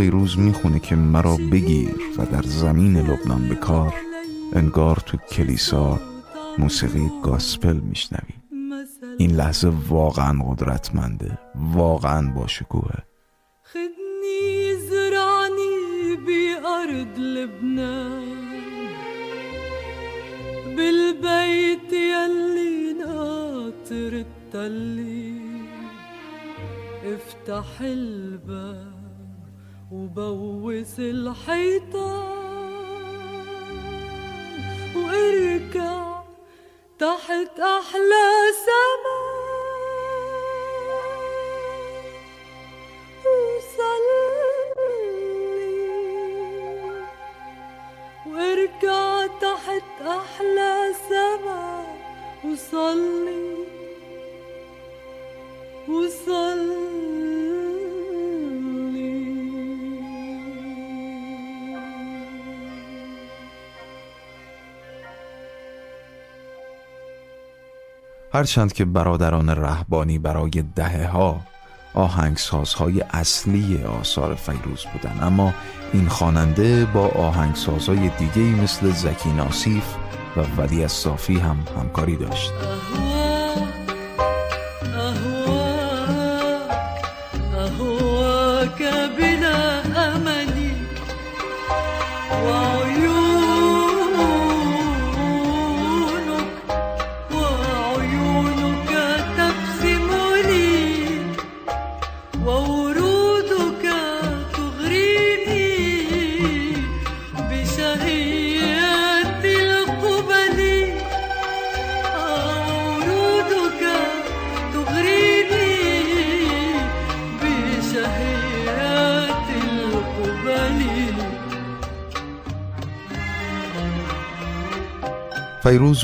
[0.00, 3.94] فیروز می‌خونه که مرا بگیر و در زمین لبنان به کار
[4.52, 6.00] انگار تو کلیسا
[6.58, 8.34] موسیقی گاسپل میشنوی.
[9.18, 12.46] این لحظه واقعا قدرتمنده واقعا با
[48.70, 51.82] واركع تحت أحلى سما
[52.44, 53.54] وصلي
[55.88, 56.90] وصلي
[68.32, 71.40] هرچند که برادران رهبانی برای دهه ها
[71.94, 75.18] آهنگسازهای اصلی آثار فیروز بودن.
[75.22, 75.54] اما
[75.92, 79.84] این خواننده با آهنگسازهای دیگه مثل زکی ناصیف
[80.36, 82.52] و ولی صافی هم همکاری داشت.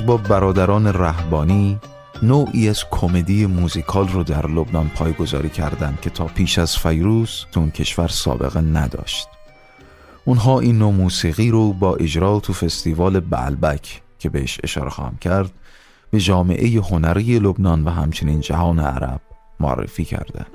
[0.06, 1.80] با برادران رهبانی
[2.22, 7.60] نوعی از کمدی موزیکال رو در لبنان پایگذاری کردند که تا پیش از فیروز تو
[7.60, 9.28] اون کشور سابقه نداشت
[10.24, 15.50] اونها این نوع موسیقی رو با اجرا تو فستیوال بعلبک که بهش اشاره خواهم کرد
[16.10, 19.20] به جامعه هنری لبنان و همچنین جهان عرب
[19.60, 20.46] معرفی کردند.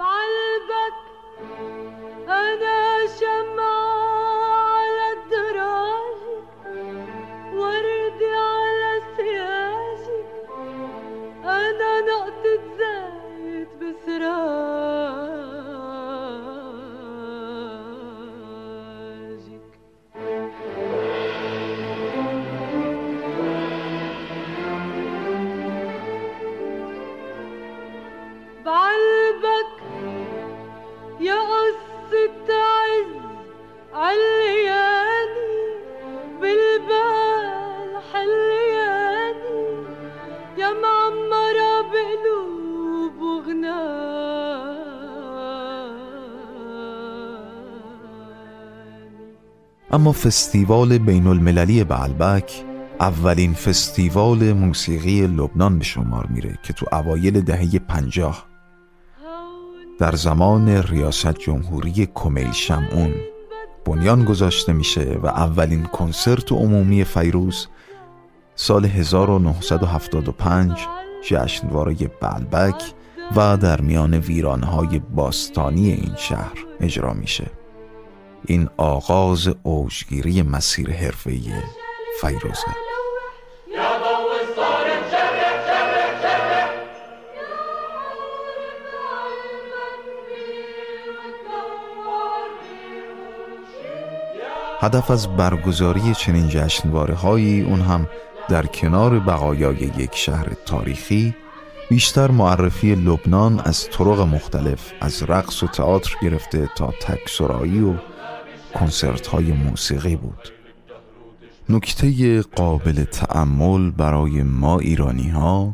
[50.11, 52.63] فستیوال بین المللی بعلبک
[52.99, 58.45] اولین فستیوال موسیقی لبنان به شمار میره که تو اوایل دهه پنجاه
[59.99, 63.13] در زمان ریاست جمهوری کمیل شمعون
[63.85, 67.67] بنیان گذاشته میشه و اولین کنسرت عمومی فیروز
[68.55, 70.87] سال 1975
[71.29, 72.83] جشنواره بلبک
[73.35, 77.60] و در میان ویرانهای باستانی این شهر اجرا میشه.
[78.45, 81.53] این آغاز اوجگیری مسیر حرفه‌ای
[82.21, 82.75] فیروزه.
[94.81, 98.07] هدف از برگزاری چنین جشنواره هایی اون هم
[98.49, 101.35] در کنار بقایای یک شهر تاریخی
[101.89, 107.93] بیشتر معرفی لبنان از طرق مختلف از رقص و تئاتر گرفته تا تکسرایی و
[108.73, 110.51] کنسرت های موسیقی بود.
[111.69, 115.73] نکته قابل تأمل برای ما ایرانی ها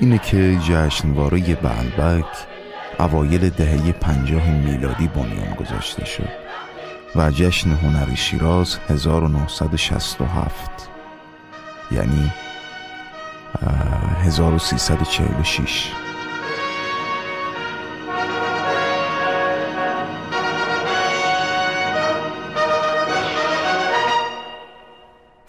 [0.00, 2.26] اینه که جشنواره بلبک
[3.00, 6.28] اوایل دهه پنجاه میلادی بنیان گذاشته شد
[7.16, 10.88] و جشن هنری شیراز 1967
[11.92, 12.32] یعنی
[13.62, 16.03] اه، 1346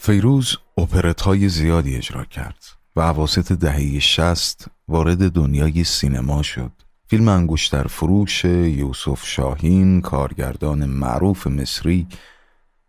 [0.06, 6.72] فیروز اپرت های زیادی اجرا کرد و عواسط دهه شست وارد دنیای سینما شد.
[7.08, 12.08] فیلم انگشتر فروش یوسف شاهین کارگردان معروف مصری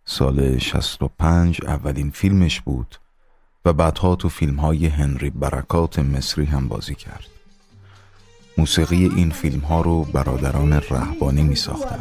[0.04, 2.96] سال 65 اولین فیلمش بود
[3.64, 7.26] و بعدها تو فیلم های هنری برکات مصری هم بازی کرد.
[8.58, 12.00] موسیقی این فیلم ها رو برادران رهبانی می ساختن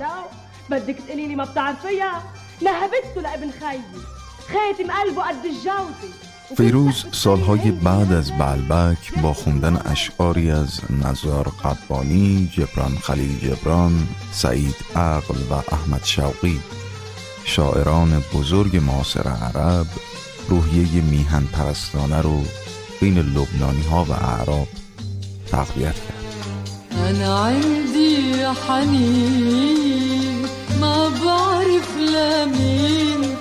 [0.72, 2.22] بدك تقولي لي ما بتعرفيها
[2.62, 4.16] نهبته لابن خيي
[4.48, 6.26] خاتم قلبه قد الجوزة
[6.58, 14.76] فیروز سالهای بعد از بلبک با خوندن اشعاری از نزار قبانی، جبران خلیل جبران، سعید
[14.96, 16.60] عقل و احمد شوقی
[17.44, 19.88] شاعران بزرگ معاصر عرب
[20.50, 22.44] روحیه میهن پرستانه رو
[23.02, 24.68] بین لبنانی ها و اعراب
[25.52, 26.26] تقویت کرد.
[27.10, 30.46] أنا عندي حنين
[30.82, 33.35] ما بعرف لمين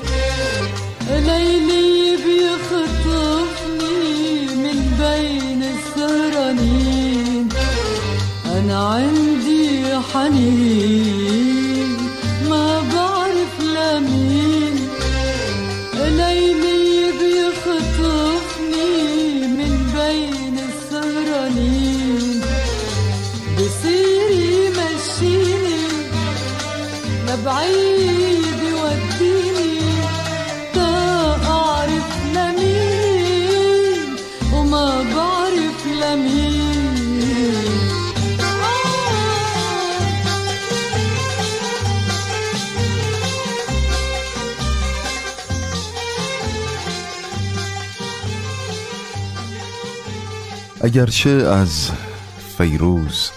[1.10, 3.96] ليلي بيخطفني
[4.56, 7.48] من بين السهرانين
[8.46, 11.23] أنا عندي حنين.
[50.84, 51.90] اگرچه از
[52.58, 53.30] فیروز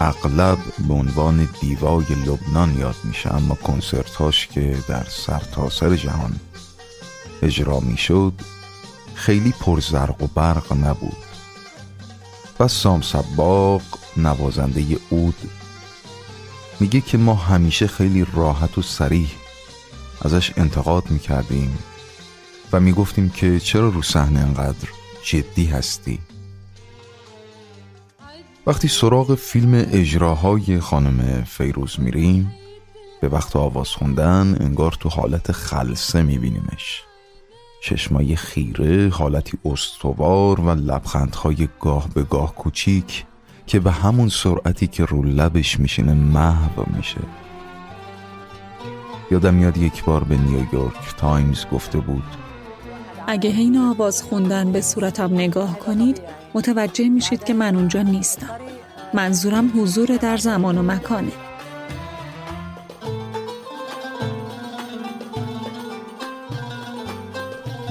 [0.00, 6.40] اغلب به عنوان دیوای لبنان یاد میشه اما کنسرتاش که در سرتاسر جهان
[7.42, 8.32] اجرا می‌شد
[9.14, 11.16] خیلی پرزرق و برق نبود.
[12.60, 13.82] بسام سباق
[14.16, 15.50] نوازنده اود
[16.80, 19.30] میگه که ما همیشه خیلی راحت و سریح
[20.22, 21.78] ازش انتقاد می‌کردیم
[22.72, 24.88] و می‌گفتیم که چرا رو صحنه انقدر
[25.24, 26.18] جدی هستی؟
[28.66, 32.52] وقتی سراغ فیلم اجراهای خانم فیروز میریم
[33.20, 37.02] به وقت آواز خوندن انگار تو حالت خلصه میبینیمش.
[37.82, 43.24] چشمای خیره حالتی استوار و لبخندهای گاه به گاه کوچیک
[43.66, 47.20] که به همون سرعتی که رو لبش میشینه محو میشه.
[49.30, 52.24] یادم میاد یک بار به نیویورک تایمز گفته بود
[53.26, 56.20] اگه حین آواز خوندن به صورتم نگاه کنید
[56.54, 58.60] متوجه میشید که من اونجا نیستم.
[59.14, 61.32] منظورم حضور در زمان و مکانه.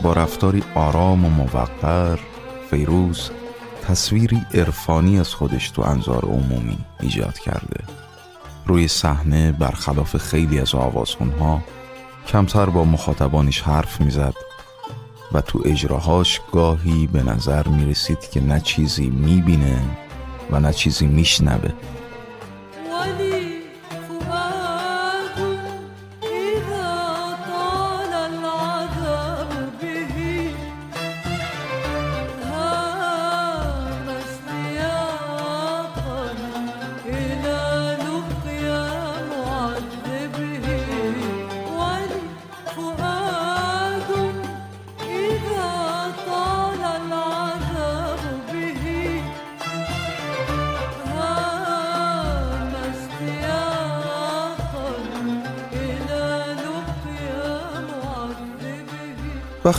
[0.04, 2.20] با رفتاری آرام و موقر
[2.70, 3.30] فیروز
[3.88, 7.84] تصویری عرفانی از خودش تو انظار عمومی ایجاد کرده.
[8.66, 11.62] روی صحنه برخلاف خیلی از آوازخونها
[12.28, 14.49] کمتر با مخاطبانش حرف می‌زد.
[15.34, 19.82] و تو اجراهاش گاهی به نظر می‌رسید که نه چیزی می‌بینه
[20.52, 21.60] و نه چیزی میشنوه.
[21.60, 21.99] ولي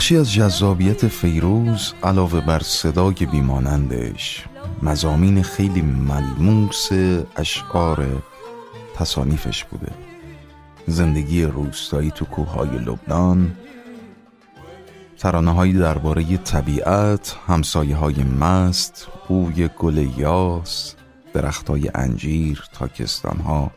[0.01, 4.45] بخشی از جذابیت فیروز علاوه بر صدای بیمانندش
[4.83, 6.89] مزامین خیلی ملموس
[7.37, 8.23] اشعار
[8.95, 9.93] تصانیفش بوده.
[10.87, 13.57] زندگی روستایی تو کوههای لبنان
[15.19, 20.95] ترانه درباره طبیعت، همسایه های مست، بوی گل یاس،
[21.35, 23.71] درخت های انجیر، تاکستان ها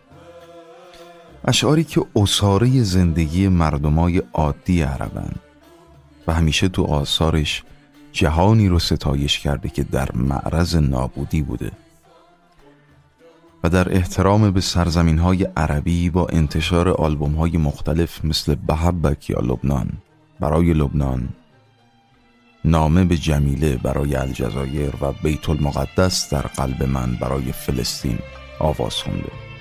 [1.46, 5.32] اشعاری که اصاره زندگی مردمای عادی عربن.
[6.28, 7.64] و همیشه تو آثارش
[8.12, 11.72] جهانی رو ستایش کرده که در معرض نابودی بوده.
[13.64, 19.40] و در احترام به سرزمین های عربی با انتشار آلبوم های مختلف مثل بحبک یا
[19.40, 19.90] لبنان
[20.40, 21.30] برای لبنان
[22.66, 28.20] نامه به جمیله برای الجزایر و بیت المقدس در قلب من برای فلسطین
[28.60, 29.53] آواز خونده.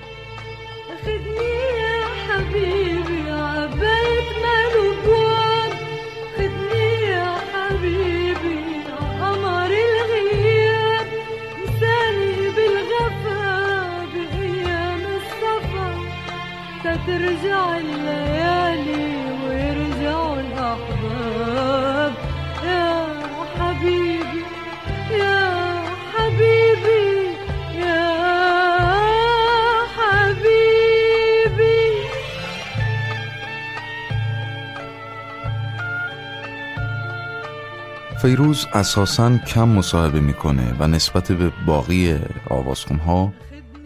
[38.23, 42.19] فیروز اساساً کم مصاحبه می‌کنه و نسبت به باقی
[42.51, 43.33] آوازخونها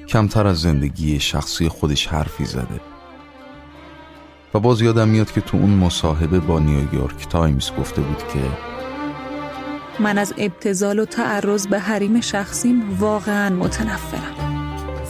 [0.09, 2.81] کمتر از زندگی شخصی خودش حرفی زده.
[4.55, 8.41] و باز یادم میاد که تو اون مصاحبه با نیویورک تایمز گفته بود که
[10.01, 14.35] من از ابتزال و تعرض به حریم شخصیم واقعا متنفرم.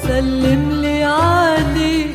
[0.03, 2.07] سلم لي علي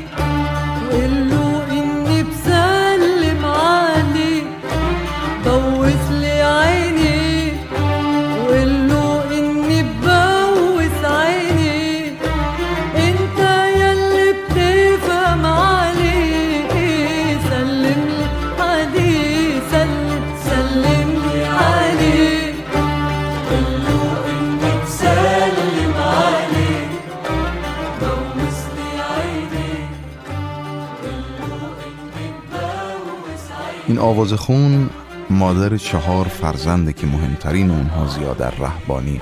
[34.01, 34.89] این آوازخون
[35.29, 39.21] مادر چهار فرزنده که مهمترین اونها زیاد رهبانیه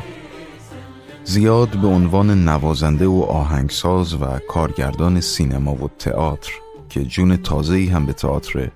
[1.24, 6.52] زیاد به عنوان نوازنده و آهنگساز و کارگردان سینما و تئاتر
[6.90, 8.72] که جون تازه‌ای هم به تئاتر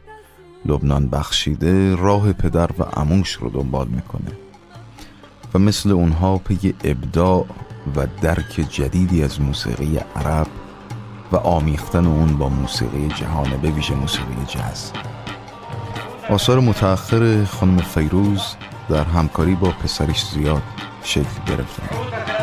[0.65, 4.31] لبنان بخشیده راه پدر و عموش رو دنبال می‌کنه.
[5.53, 7.45] و مثل اونها پی ابداع
[7.95, 10.47] و درک جدیدی از موسیقی عرب
[11.31, 14.91] و آمیختن اون با موسیقی جهانه به ویژه موسیقی جاز.
[16.29, 18.55] آثار متأخر خانم فیروز
[18.89, 20.61] در همکاری با پسرش زیاد
[21.03, 22.42] شکل گرفتن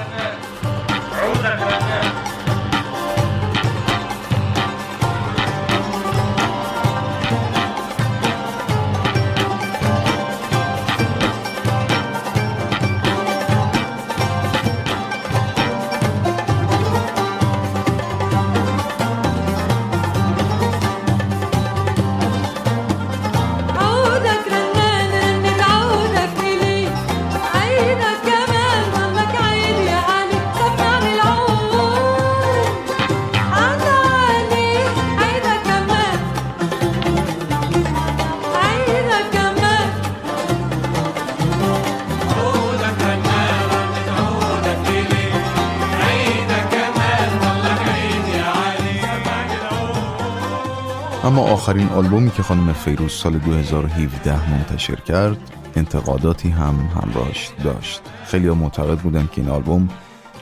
[51.60, 55.38] آخرین آلبومی که خانم فیروز سال 2017 منتشر کرد
[55.76, 58.02] انتقاداتی هم همراهش داشت.
[58.24, 59.88] خیلی ها معتقد بودن که این آلبوم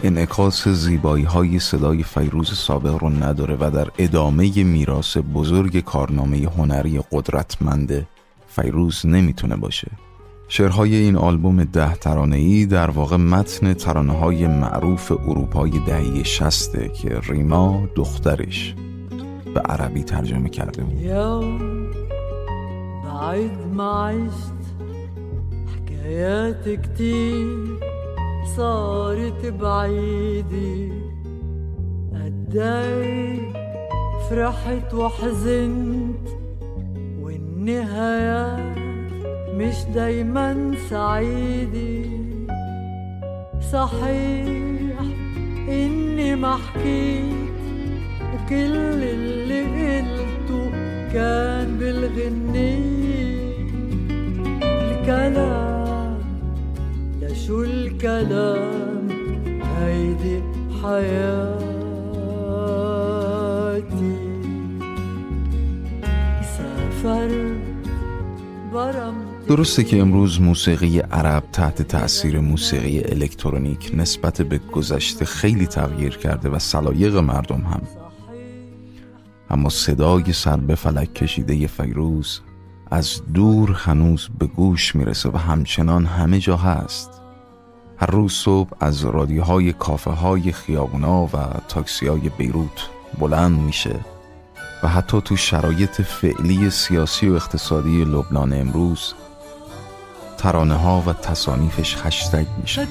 [0.02, 7.00] انعکاس زیبایی های صدای فیروز سابق رو نداره و در ادامه میراث بزرگ کارنامه هنری
[7.12, 8.06] قدرتمند
[8.48, 9.90] فیروز نمی‌تونه باشه.
[10.48, 17.20] شعرهای این آلبوم ده ترانه‌ای در واقع متن ترانه های معروف اروپای دهه شسته که
[17.28, 18.74] ریما دخترش.
[19.54, 21.02] به عربی ترجمه کرده بود
[23.04, 24.62] بعيد ما عشت
[25.74, 27.78] حكايات كتير
[28.56, 30.94] صارت بعيدة
[32.14, 33.40] قدي
[34.30, 36.28] فرحت وحزنت
[37.22, 38.78] والنهايات
[39.54, 42.08] مش دايما سعيدة
[43.72, 45.00] صحيح
[45.68, 46.56] إني ما
[48.48, 49.60] وكل اللي
[50.00, 50.70] قلته
[51.12, 53.52] كان بالغنية
[54.62, 56.18] الكلام
[57.22, 59.08] لشو الكلام
[59.78, 60.42] هيدي
[68.72, 76.16] برمت درسته که امروز موسیقی عرب تحت تأثیر موسیقی الکترونیک نسبت به گذشته خیلی تغییر
[76.16, 78.07] کرده و سلایق مردم هم.
[79.50, 82.40] اما صدای سر به فلک کشیده فیروز
[82.90, 87.10] از دور هنوز به گوش می‌رسه و همچنان همه جا هست.
[87.96, 91.30] هر روز صبح از رادیوهای کافه های خیابونا و
[91.68, 92.88] تاکسی های بیروت
[93.18, 94.00] بلند میشه
[94.82, 99.14] و حتی تو شرایط فعلی سیاسی و اقتصادی لبنان امروز
[100.38, 102.88] ترانه ها و تصانیفش هشتگ میشه.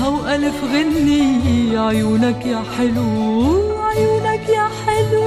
[0.00, 5.24] هو ألف غني عيونك يا حلو عيونك يا حلو.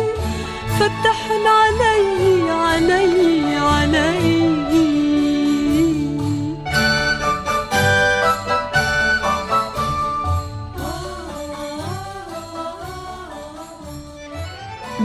[0.80, 4.55] فتحن علي علي علي.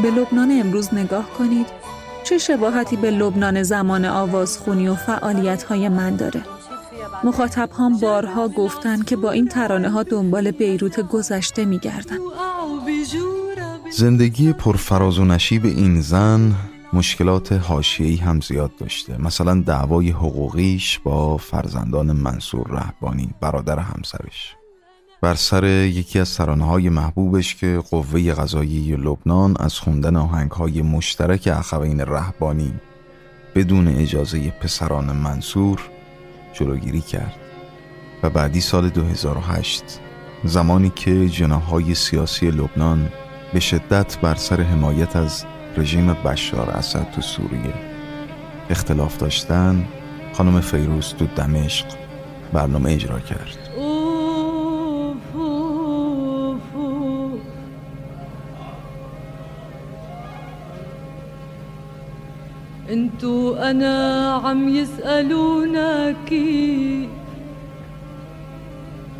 [0.02, 1.66] به لبنان امروز نگاه کنید
[2.24, 6.59] چه شباهتی به لبنان زمان آوازخونی و فعالیت های من داره.
[7.24, 12.16] مخاطب هم بارها گفتن که با این ترانه ها دنبال بیروت گذشته میگردن.
[13.92, 16.52] زندگی پرفراز و نشیب این زن
[16.92, 19.22] مشکلات حاشیه‌ای هم زیاد داشته.
[19.22, 24.54] مثلا دعوای حقوقیش با فرزندان منصور رهبانی برادر همسرش.
[25.22, 32.00] بر سر یکی از ترانه‌های محبوبش که قوه قضایی لبنان از خوندن آهنگ‌های مشترک اخوین
[32.00, 32.72] رهبانی
[33.54, 35.80] بدون اجازه پسران منصور
[36.52, 37.36] جلوگیری کرد
[38.22, 39.84] و بعدی سال 2008
[40.44, 43.12] زمانی که جناهای سیاسی لبنان
[43.52, 45.44] به شدت بر سر حمایت از
[45.76, 47.74] رژیم بشار اسد تو سوریه
[48.70, 49.88] اختلاف داشتن
[50.32, 51.86] خانم فیروز تو دمشق
[52.52, 53.59] برنامه اجرا کرد.
[62.91, 63.95] انتو أنا
[64.45, 67.08] عم يسألونا كيف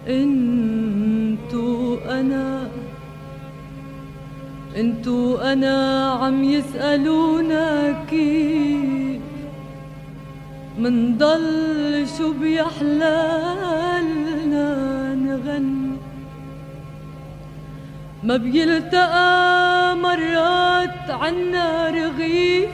[0.09, 2.69] انتو أنا
[4.77, 9.21] انتو أنا عم يسألونا كيف
[10.79, 13.55] منضل شو بيحلالنا
[15.15, 15.90] نغني.
[18.23, 22.71] ما بيلتقى مرات عنا رغيف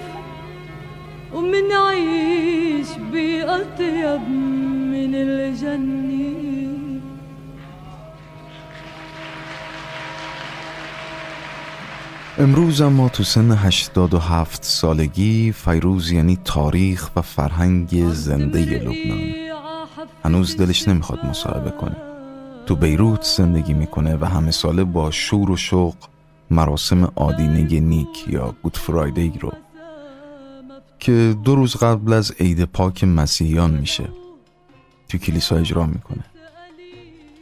[1.35, 4.29] ومنعيش بأطيب
[4.93, 6.37] من الجنة.
[12.39, 19.35] امروز اما تو سن 87 سالگی فیروز یعنی تاریخ و فرهنگ زنده لبنان.
[20.25, 22.06] هنوز دلش نمی‌خواد مصاحبه کنه.
[22.67, 25.95] تو بیروت زندگی می‌کنه و همه ساله با شور و شوق
[26.51, 29.53] مراسم آدینه نیک یا گود فرایدی رو
[30.99, 34.09] که دو روز قبل از عید پاک مسیحیان میشه
[35.09, 36.25] تو کلیسا اجرا می‌کنه.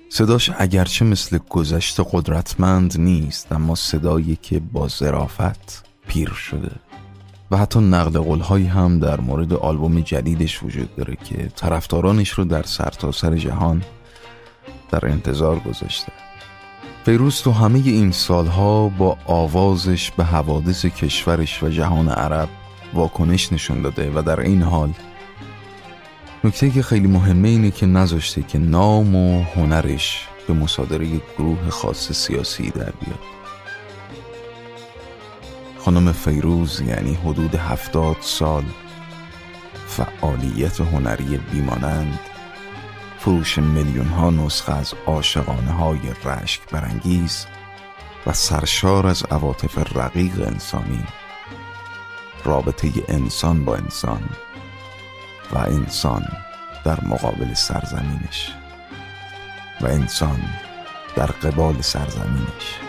[0.08, 6.70] صداش اگرچه مثل گذشته قدرتمند نیست اما صدایی که با ظرافت پیر شده
[7.50, 12.62] و حتی نقل قولهایی هم در مورد آلبوم جدیدش وجود داره که طرفدارانش رو در
[12.62, 13.82] سرتاسر سر جهان
[14.94, 16.12] در انتظار گذاشته.
[17.04, 22.48] فیروز تو همه این سالها با آوازش به حوادث کشورش و جهان عرب
[22.94, 24.92] واکنش نشون داده و در این حال
[26.44, 31.70] نکته که خیلی مهمه اینه که نذاشته که نام و هنرش به مصادره یک گروه
[31.70, 33.24] خاص سیاسی در بیاد.
[35.78, 38.64] خانم فیروز یعنی حدود هفتاد سال
[39.86, 42.18] فعالیت هنری بیمانند
[43.24, 47.46] فروش میلیون ها نسخه از عاشقانه های رشک برانگیز
[48.26, 51.04] و سرشار از عواطف رقیق انسانی
[52.44, 54.28] رابطه انسان با انسان
[55.52, 56.22] و انسان
[56.84, 58.52] در مقابل سرزمینش
[59.80, 60.40] و انسان
[61.16, 62.83] در قبال سرزمینش.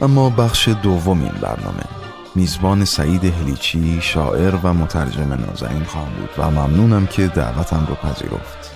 [0.00, 1.84] اما بخش دوم این برنامه.
[2.34, 8.74] میزبان سعید هلیچی شاعر و مترجم نازنین خواهم بود و ممنونم که دعوتم رو پذیرفت.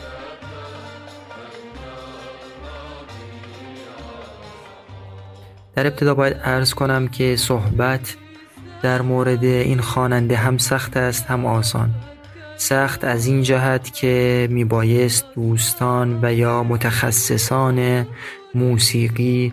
[5.74, 8.16] در ابتدا باید عرض کنم که صحبت
[8.82, 11.90] در مورد این خواننده هم سخت است هم آسان.
[12.56, 18.06] سخت از این جهت که میبایست دوستان و یا متخصصان
[18.54, 19.52] موسیقی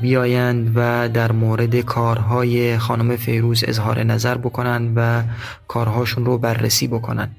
[0.00, 5.22] بیایند و در مورد کارهای خانم فیروز اظهار نظر بکنند و
[5.68, 7.36] کارهاشون رو بررسی بکنند.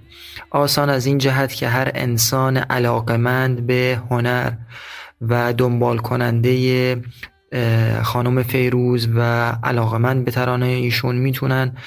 [0.49, 4.51] آسان از این جهت که هر انسان علاقمند به هنر
[5.21, 7.01] و دنبال کننده
[8.03, 9.21] خانم فیروز و
[9.63, 11.77] علاقمند به ترانه ایشون می‌تونن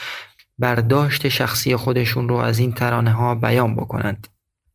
[0.59, 4.28] برداشت شخصی خودشون رو از این ترانه ها بیان بکنند.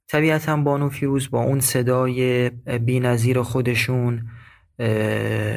[0.08, 4.28] طبیعتا بانو فیروز با اون صدای بی خودشون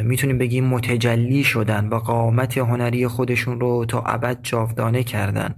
[0.03, 5.55] می‌تونیم بگیم متجلی شدن و قامت هنری خودشون رو تا ابد جاودانه کردن.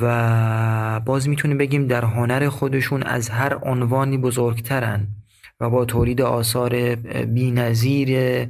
[0.00, 5.06] و باز می‌تونیم بگیم در هنر خودشون از هر عنوانی بزرگترن
[5.60, 6.94] و با تولید آثار
[7.24, 8.48] بینظیر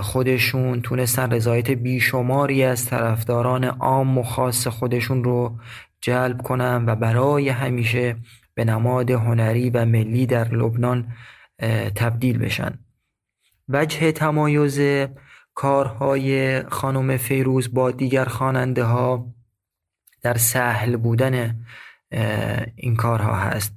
[0.00, 5.58] خودشون تونستن رضایت بیشماری از طرفداران عام و خاص خودشون رو
[6.00, 8.16] جلب کنن و برای همیشه
[8.54, 11.06] به نماد هنری و ملی در لبنان
[11.94, 12.78] تبدیل بشن.
[13.68, 14.80] وجه تمایز
[15.54, 19.26] کارهای خانم فیروز با دیگر خواننده ها
[20.22, 21.64] در سهل بودن
[22.76, 23.74] این کارها هست.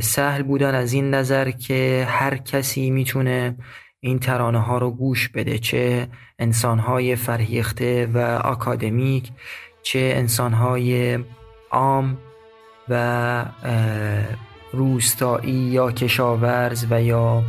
[0.00, 3.56] سهل بودن از این نظر که هر کسی می‌تونه
[4.00, 6.08] این ترانه ها رو گوش بده چه
[6.38, 9.32] انسان های فرهیخته و آکادمیک
[9.82, 11.18] چه انسان های
[11.70, 12.18] عام
[12.88, 13.44] و
[14.72, 17.42] روستایی یا کشاورز و یا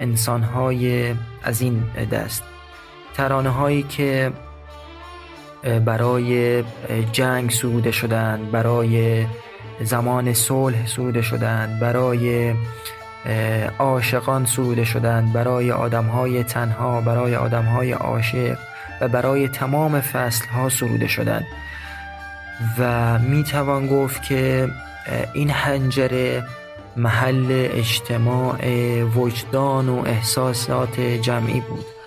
[0.00, 1.82] انسان های از این
[2.12, 2.42] دست.
[3.14, 4.32] ترانه هایی که
[5.84, 6.64] برای
[7.12, 9.26] جنگ سروده شدن برای
[9.80, 12.54] زمان صلح سروده شدند برای
[13.78, 18.58] عاشقان سروده شدند برای آدمهای تنها برای آدمهای عاشق
[19.00, 21.46] و برای تمام فصلها سروده شدند
[22.78, 24.68] و می توان گفت که
[25.32, 26.44] این حنجره
[26.96, 28.58] محل اجتماع
[29.16, 31.99] وجدان و احساسات جمعی بود.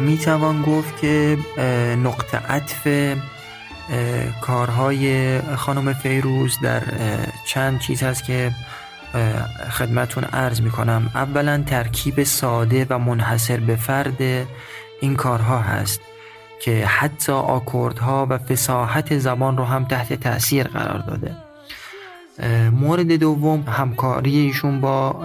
[0.00, 1.38] می توان گفت که
[2.04, 3.16] نقطه عطف
[4.40, 6.82] کارهای خانم فیروز در
[7.46, 8.52] چند چیز هست که
[9.70, 14.46] خدمتون عرض می کنم اولا ترکیب ساده و منحصر به فرد
[15.00, 16.00] این کارها هست
[16.62, 21.36] که حتی آکوردها و فساحت زبان رو هم تحت تأثیر قرار داده.
[22.70, 25.24] مورد دوم همکاری ایشون با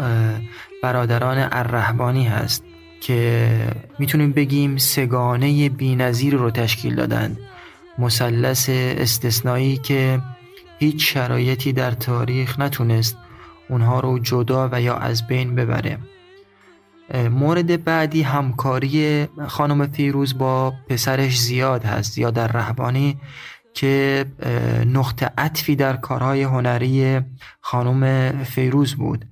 [0.84, 2.64] برادران الرحبانی هست.
[3.04, 3.68] که
[4.00, 7.38] می‌تونیم بگیم سگانه بینظیر رو تشکیل دادن.
[8.00, 10.22] مثلث استثنایی که
[10.80, 13.18] هیچ شرایطی در تاریخ نتونست
[13.70, 15.98] اونها رو جدا و یا از بین ببره.
[17.32, 23.18] مورد بعدی همکاری خانم فیروز با پسرش زیاد هست زیاد در رهبانی
[23.74, 24.26] که
[24.86, 27.22] نقطه عطفی در کارهای هنری
[27.62, 29.26] خانم فیروز بود.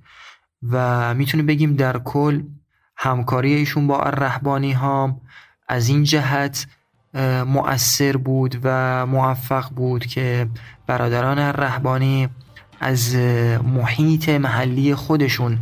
[0.70, 2.42] و می‌تونیم بگیم در کل
[3.04, 5.16] همکاری ایشون با الرحبانی ها
[5.68, 6.66] از این جهت
[7.46, 10.48] مؤثر بود و موفق بود که
[10.86, 12.28] برادران الرحبانی
[12.80, 13.14] از
[13.64, 15.58] محیط محلی خودشون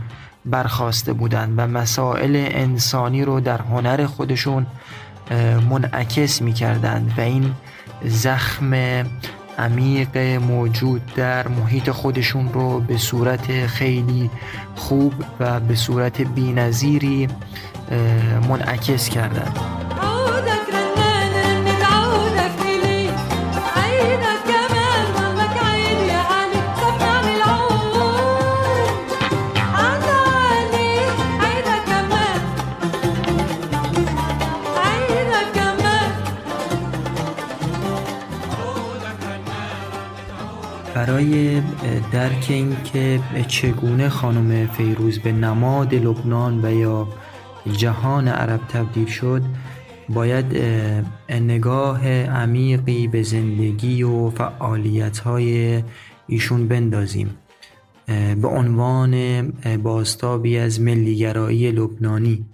[0.47, 4.67] برخواسته بودند و مسائل انسانی رو در هنر خودشون
[5.71, 7.55] منعکس می کردند و این
[8.05, 8.73] زخم
[9.61, 14.31] عمیق موجود در محیط خودشون رو به صورت خیلی
[14.74, 17.28] خوب و به صورت بینظیری
[18.49, 19.90] منعکس کردند
[41.11, 41.62] برای
[42.12, 47.09] درک اینکه چگونه خانم فیروز به نماد لبنان و یا
[47.77, 49.43] جهان عرب تبدیل شد
[50.09, 50.45] باید
[51.31, 55.82] نگاه عمیقی به زندگی و فعالیت های
[56.27, 57.37] ایشون بندازیم.
[58.43, 59.43] به عنوان
[59.82, 62.45] باستابی از ملیگرایی لبنانی.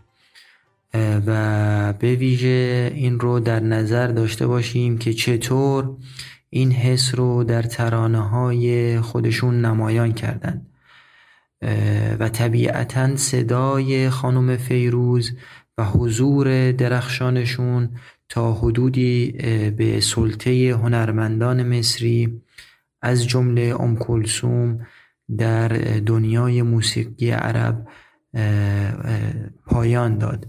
[1.26, 5.96] و به ویژه این رو در نظر داشته باشیم که چطور
[6.56, 10.66] این حس رو در ترانه های خودشون نمایان کردند.
[12.20, 15.32] و طبیعتا صدای خانم فیروز
[15.78, 17.90] و حضور درخشانشون
[18.28, 19.32] تا حدودی
[19.76, 22.42] به سلطه هنرمندان مصری
[23.02, 24.86] از جمله ام کلسوم
[25.38, 25.68] در
[26.06, 27.86] دنیای موسیقی عرب
[29.66, 30.46] پایان داد.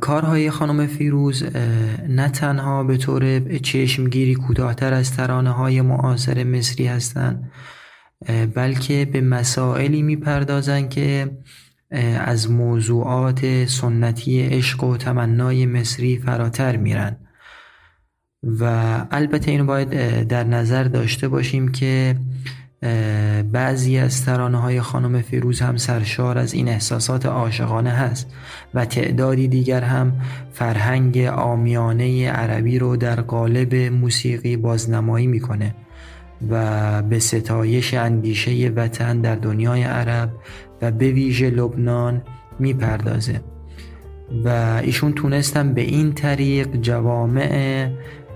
[0.00, 1.56] کارهای خانم فیروز
[2.08, 7.52] نه تنها به طور چشمگیری کوتاهتر از ترانه های معاصر مصری هستند
[8.54, 11.30] بلکه به مسائلی می‌پردازند که
[12.18, 17.16] از موضوعات سنتی عشق و تمنای مصری فراتر میرن.
[18.42, 18.64] و
[19.10, 22.16] البته اینو باید در نظر داشته باشیم که
[23.52, 28.30] بعضی از ترانه های خانم فیروز هم سرشار از این احساسات عاشقانه هست
[28.74, 30.12] و تعدادی دیگر هم
[30.52, 35.74] فرهنگ آمیانه عربی رو در قالب موسیقی بازنمایی می‌کنه
[36.50, 40.30] و به ستایش اندیشه وطن در دنیای عرب
[40.82, 42.22] و به ویژه لبنان
[42.58, 43.40] می‌پردازه.
[44.44, 44.48] و
[44.84, 47.88] ایشون تونستن به این طریق جوامع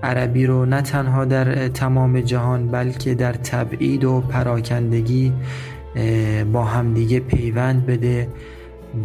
[0.05, 5.33] عربی رو نه تنها در تمام جهان بلکه در تبعید و پراکندگی
[6.53, 8.27] با همدیگه پیوند بده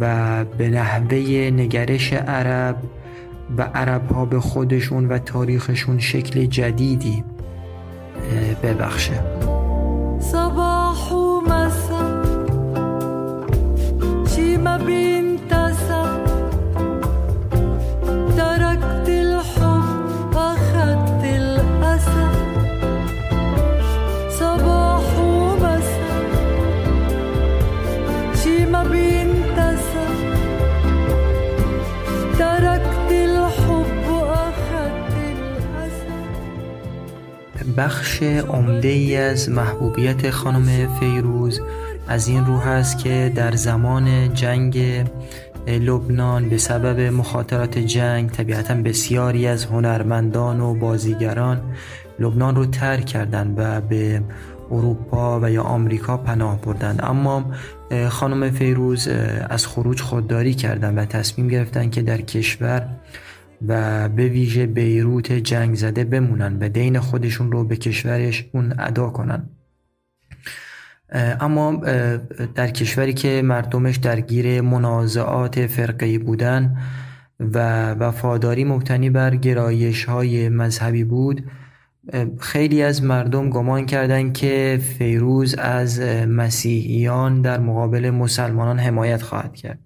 [0.01, 1.17] و به نحوه
[1.55, 2.75] نگرش عرب
[3.57, 7.23] و عرب ها به خودشون و تاریخشون شکل جدیدی
[8.63, 9.23] ببخشه.
[10.19, 12.21] صباح ومساء
[14.35, 14.77] شي ما
[37.77, 41.61] بخش عمده ای از محبوبیت خانم فیروز.
[42.07, 45.05] از این رو هست که در زمان جنگ
[45.67, 51.61] لبنان به سبب مخاطرات جنگ طبیعتا بسیاری از هنرمندان و بازیگران
[52.19, 54.21] لبنان رو ترک کردند و به
[54.71, 56.99] اروپا و یا آمریکا پناه بردند.
[57.03, 57.45] اما
[58.09, 59.07] خانم فیروز
[59.49, 62.87] از خروج خودداری کردند و تصمیم گرفتند که در کشور
[63.67, 69.09] و به ویژه بیروت جنگ زده بمونن و دین خودشون رو به کشورش اون ادا
[69.09, 69.49] کنن.
[71.39, 71.75] اما
[72.55, 76.77] در کشوری که مردمش درگیر منازعات فرقی بودن
[77.39, 81.43] و وفاداری مبتنی بر گرایش های مذهبی بود
[82.39, 89.79] خیلی از مردم گمان کردند که فیروز از مسیحیان در مقابل مسلمانان حمایت خواهد کرد.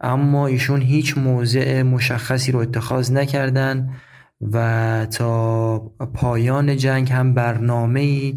[0.00, 3.90] اما ایشون هیچ موضع مشخصی رو اتخاذ نکردند
[4.52, 5.78] و تا
[6.14, 8.34] پایان جنگ هم برنامه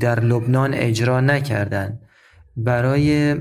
[0.00, 2.00] در لبنان اجرا نکردند
[2.56, 3.36] برای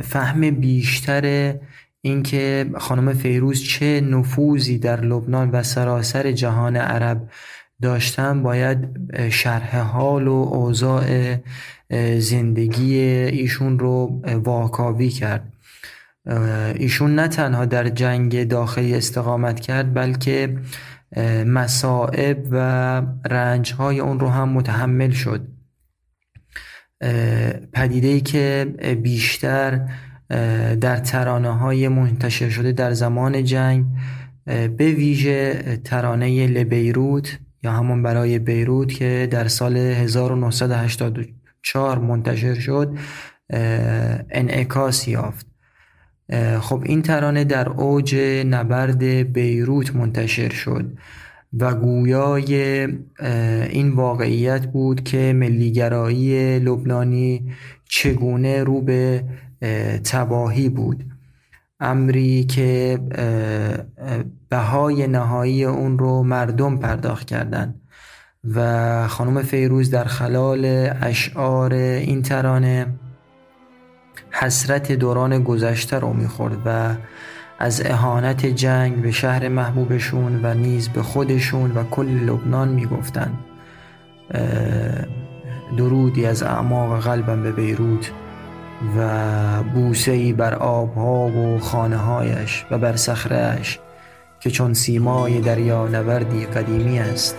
[0.00, 1.54] فهم بیشتر
[2.00, 7.28] اینکه خانم فیروز چه نفوذی در لبنان و سراسر جهان عرب
[7.82, 8.88] داشتن باید
[9.30, 11.36] شرح حال و اوضاع
[12.18, 15.51] زندگی ایشون رو واکاوی کرد.
[16.74, 20.56] ایشون نه تنها در جنگ داخلی استقامت کرد بلکه
[21.46, 22.56] مصائب و
[23.30, 25.48] رنج های اون رو هم متحمل شد.
[27.72, 29.88] پدیده ای که بیشتر
[30.80, 33.84] در ترانه های منتشر شده در زمان جنگ
[34.46, 42.98] به ویژه ترانه لبیروت یا همون برای بیروت که در سال 1984 منتشر شد
[44.30, 45.51] انعکاس یافت.
[46.60, 48.14] خب این ترانه در اوج
[48.50, 50.92] نبرد بیروت منتشر شد
[51.58, 52.88] و گویای
[53.70, 57.52] این واقعیت بود که ملیگرایی لبنانی
[57.88, 59.24] چگونه رو به
[60.04, 61.04] تباهی بود.
[61.80, 62.98] امری که
[64.48, 67.80] بهای نهایی اون رو مردم پرداخت کردند
[68.54, 72.86] و خانم فیروز در خلال اشعار این ترانه
[74.32, 76.94] حسرت دوران گذشته رو می‌خورد و
[77.58, 83.38] از اهانت جنگ به شهر محبوبشون و نیز به خودشون و کل لبنان می‌گفتند
[85.76, 88.10] درودی از اعماق قلبم به بیروت
[88.98, 93.78] و بوسه ای بر آبها و خانه هایش و بر صخرهاش
[94.40, 97.36] که چون سیمای دریا نوردی قدیمی است.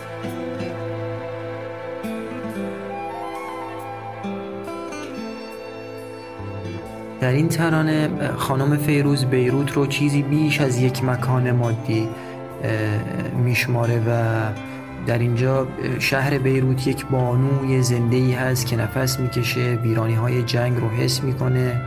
[7.23, 12.09] در این ترانه خانم فیروز بیروت رو چیزی بیش از یک مکان مادی
[13.43, 14.41] میشماره و
[15.05, 15.67] در اینجا
[15.99, 21.23] شهر بیروت یک بانوی زنده ای هست که نفس می‌کشه ویرانی های جنگ رو حس
[21.23, 21.81] می‌کنه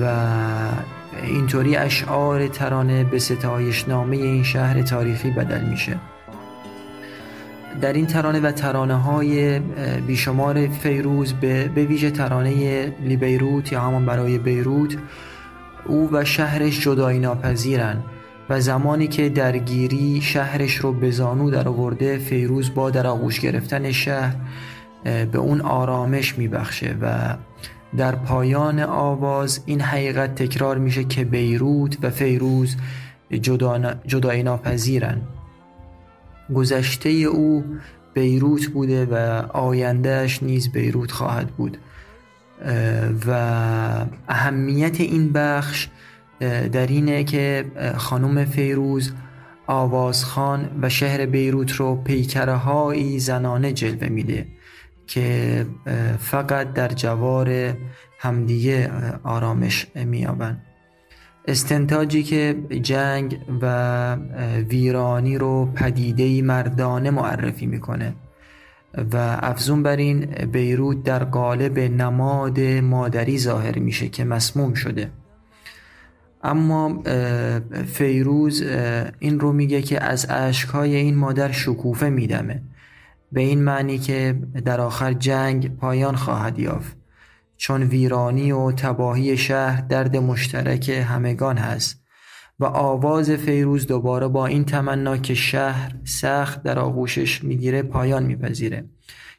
[0.00, 0.26] و
[1.22, 5.96] اینطوری اشعار ترانه به ستایش نامه این شهر تاریخی بدل میشه.
[7.80, 9.58] در این ترانه و ترانه های
[10.06, 14.96] بیشمار فیروز به, به ویژه ترانه لی بیروت یا همان برای بیروت
[15.86, 17.96] او و شهرش جدایی ناپذیرن
[18.50, 23.92] و زمانی که درگیری شهرش رو به زانو در آورده فیروز با در آغوش گرفتن
[23.92, 24.36] شهر
[25.04, 27.36] به اون آرامش میبخشه و
[27.96, 32.76] در پایان آواز این حقیقت تکرار میشه که بیروت و فیروز
[34.06, 35.20] جدایی ناپذیرن
[36.54, 37.64] گذشته او
[38.14, 39.14] بیروت بوده و
[39.52, 41.78] آیندهش نیز بیروت خواهد بود.
[43.26, 43.30] و
[44.28, 45.88] اهمیت این بخش
[46.72, 47.64] در اینه که
[47.96, 49.12] خانم فیروز
[49.66, 54.46] آوازخان و شهر بیروت رو پیکره زنانه جلوه میده
[55.06, 55.66] که
[56.18, 57.76] فقط در جوار
[58.18, 58.90] همدیگه
[59.24, 60.62] آرامش میابن
[61.48, 64.14] استنتاجی که جنگ و
[64.68, 68.14] ویرانی رو پدیده مردانه معرفی می‌کنه.
[69.12, 75.10] و افزون بر این بیروت در قالب نماد مادری ظاهر میشه که مسموم شده.
[76.42, 77.02] اما
[77.86, 78.62] فیروز
[79.18, 82.62] این رو میگه که از اشکهای این مادر شکوفه میدمه.
[83.32, 86.97] به این معنی که در آخر جنگ پایان خواهد یافت.
[87.58, 92.04] چون ویرانی و تباهی شهر درد مشترک همگان هست
[92.58, 98.84] و آواز فیروز دوباره با این تمنا که شهر سخت در آغوشش می‌گیره پایان میپذیره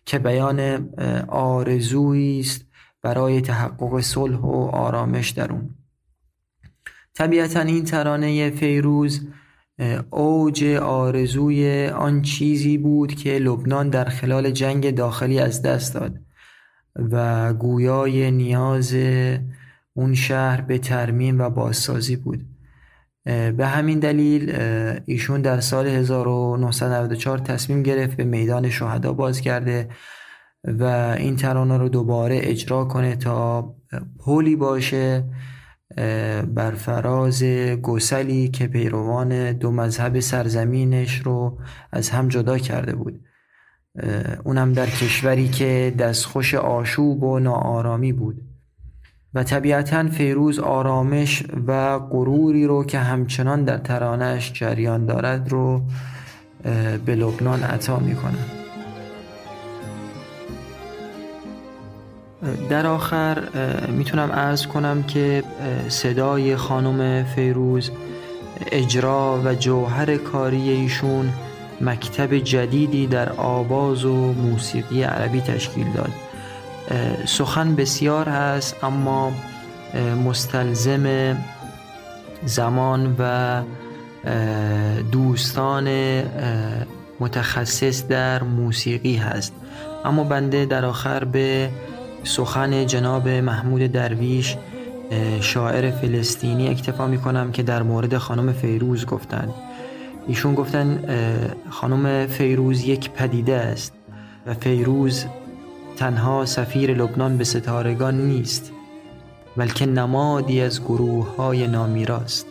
[0.06, 0.90] که بیان
[1.28, 2.66] آرزویی است
[3.02, 5.76] برای تحقق صلح و آرامش در اون.
[7.14, 9.28] طبیعتا این ترانه فیروز
[10.10, 16.20] اوج آرزوی آن چیزی بود که لبنان در خلال جنگ داخلی از دست داد.
[16.96, 18.96] و گویای نیاز
[19.94, 22.46] اون شهر به ترمیم و بازسازی بود.
[23.58, 24.56] به همین دلیل
[25.06, 29.90] ایشون در سال 1994 تصمیم گرفت به میدان شهدا باز کرده
[30.64, 30.84] و
[31.18, 33.76] این ترانه رو دوباره اجرا کنه تا
[34.20, 35.24] پولی باشه
[36.56, 37.44] بر فراز
[37.82, 41.58] گسلی که پیروان دو مذهب سرزمینش رو
[41.92, 43.20] از هم جدا کرده بود.
[44.44, 48.42] اونم در کشوری که دستخوش آشوب و ناآرامی بود.
[49.34, 55.82] و طبیعتا فیروز آرامش و غروری رو که همچنان در ترانش جریان دارد رو
[57.06, 58.38] به لبنان عطا می‌کنه
[62.70, 63.44] در آخر
[63.98, 65.44] می‌تونم ارز کنم که
[65.88, 67.92] صدای خانم فیروز
[68.72, 71.34] اجرا و جوهر کاری ایشون
[71.82, 76.12] مکتب جدیدی در آواز و موسیقی عربی تشکیل داد.
[77.26, 79.32] سخن بسیار هست اما
[80.26, 81.38] مستلزم
[82.46, 83.62] زمان و
[85.12, 85.90] دوستان
[87.20, 89.54] متخصص در موسیقی هست.
[90.06, 91.70] اما بنده در آخر به
[92.24, 94.58] سخن جناب محمود درویش
[95.42, 99.54] شاعر فلسطینی اکتفا می کنم که در مورد خانم فیروز گفتند
[100.30, 101.04] ایشون گفتن
[101.70, 103.94] خانم فیروز یک پدیده است
[104.46, 105.26] و فیروز
[105.98, 108.72] تنها سفیر لبنان به ستارگان نیست
[109.58, 112.46] بلکه نمادی از گروه های نامیراست.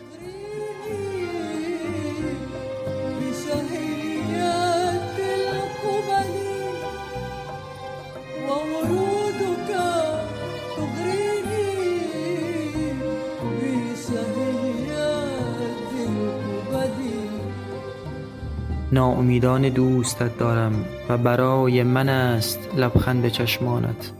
[18.99, 24.11] ناامیدان دوستت دارم و برای من است لبخند چشمانت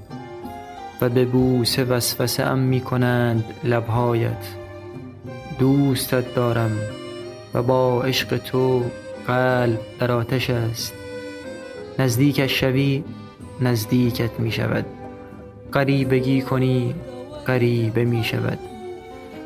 [1.01, 4.45] و به بوسه وسوسه ام می کنند لبهایت.
[5.60, 6.72] دوستت دارم
[7.53, 8.84] و با عشق تو
[9.27, 10.93] قلب در آتش است.
[11.99, 13.03] نزدیکش شوی
[13.61, 14.85] نزدیکت می شود.
[15.72, 16.95] قریبگی کنی
[17.45, 18.60] قریبه می شود.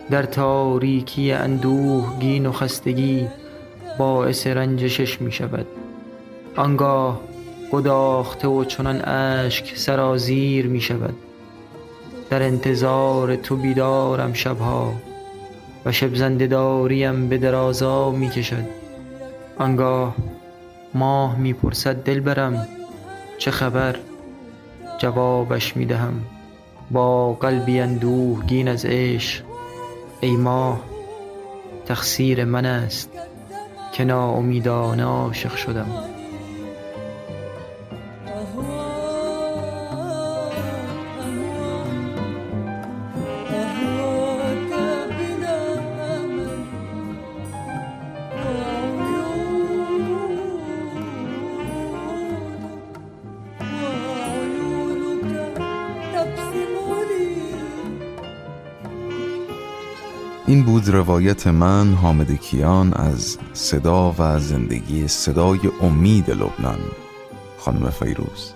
[0.09, 3.27] در تاریکی اندوهگین و خستگی
[3.97, 5.67] باعث رنجشش می شود.
[6.55, 7.21] آنگاه
[7.71, 11.13] گداخته و چنان اشک سرازیر می شود.
[12.29, 14.93] در انتظار تو بیدارم شبها
[15.85, 18.65] و شب زنده داریم به درازا می کشد.
[19.57, 20.15] آنگاه
[20.93, 22.67] ماه می پرسد دل برم
[23.37, 23.95] چه خبر؟
[24.97, 26.21] جوابش می دهم
[26.91, 29.43] با قلبی اندوهگین از عشق
[30.21, 30.81] ای ماه
[31.85, 33.09] تقصیر من است.
[33.93, 36.12] که ناامیدانه عاشق شدم.
[60.83, 66.79] بود روایت من حامد کیان از صدا و زندگی صدای امید لبنان.
[67.57, 68.53] خانم فیروز.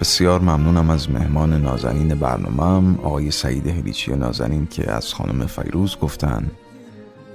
[0.00, 6.50] بسیار ممنونم از مهمان نازنین برنامهم آقای سعید هلیچی نازنین که از خانم فیروز گفتن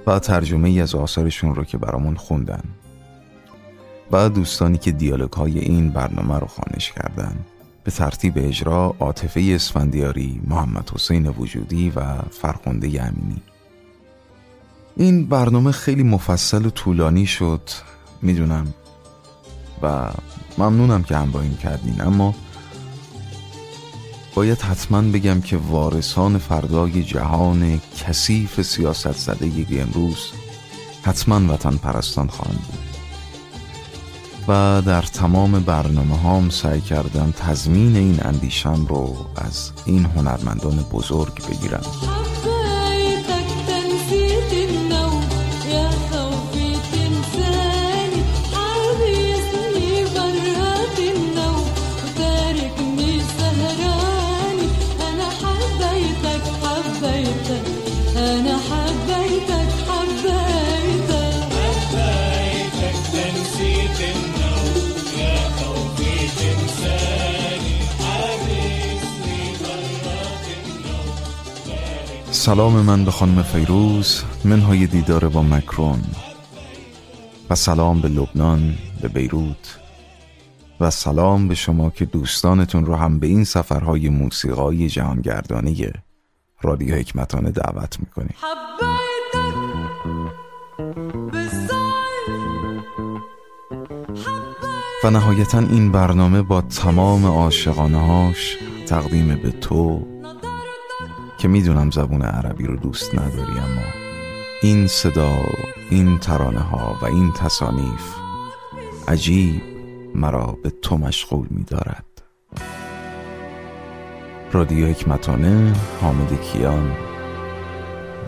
[0.06, 2.62] و ترجمه ای از آثارشون رو که برامون خوندن
[4.12, 7.36] و دوستانی که دیالوگ های این برنامه رو خانش کردن.
[7.86, 13.42] به ترتیب اجرا عاطفه اسفندیاری، محمد حسین وجودی و فرخنده امینی.
[14.96, 17.70] این برنامه خیلی مفصل و طولانی شد
[18.22, 18.74] می‌دونم.
[19.82, 20.10] و
[20.58, 22.00] ممنونم که همراهیم کردین.
[22.00, 22.34] اما
[24.34, 30.32] باید حتما بگم که وارثان فردای جهان کثیف سیاست زده امروز
[31.02, 32.85] حتما وطن پرستان خواهند بود.
[34.48, 41.48] و در تمام برنامه هام سعی کردم تضمین این اندیشم رو از این هنرمندان بزرگ
[41.48, 41.84] بگیرم.
[72.46, 76.00] سلام من به خانم فیروز منهای دیدار با مکرون.
[77.50, 79.78] و سلام به لبنان به بیروت.
[80.80, 85.92] و سلام به شما که دوستانتون رو هم به این سفرهای موسیقایی جهانگردانه
[86.62, 88.34] رادیو حکمتانه دعوت می‌کنیم.
[95.04, 98.56] و نهایتا این برنامه با تمام عاشقانه هاش
[98.86, 100.15] تقدیم به تو
[101.46, 103.86] که می‌دونم زبون عربی رو دوست نداری اما
[104.62, 105.32] این صدا
[105.90, 108.14] این ترانه ها و این تصانیف
[109.08, 109.62] عجیب
[110.14, 112.22] مرا به تو مشغول می‌دارد.
[114.52, 116.92] رادیو حکمتانه حامد کیان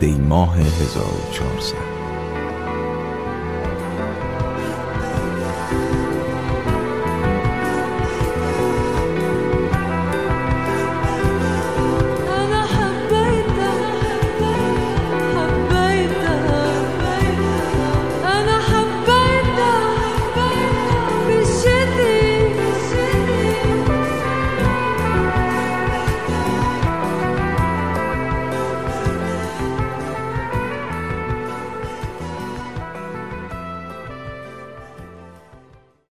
[0.00, 1.97] دی ماه 1400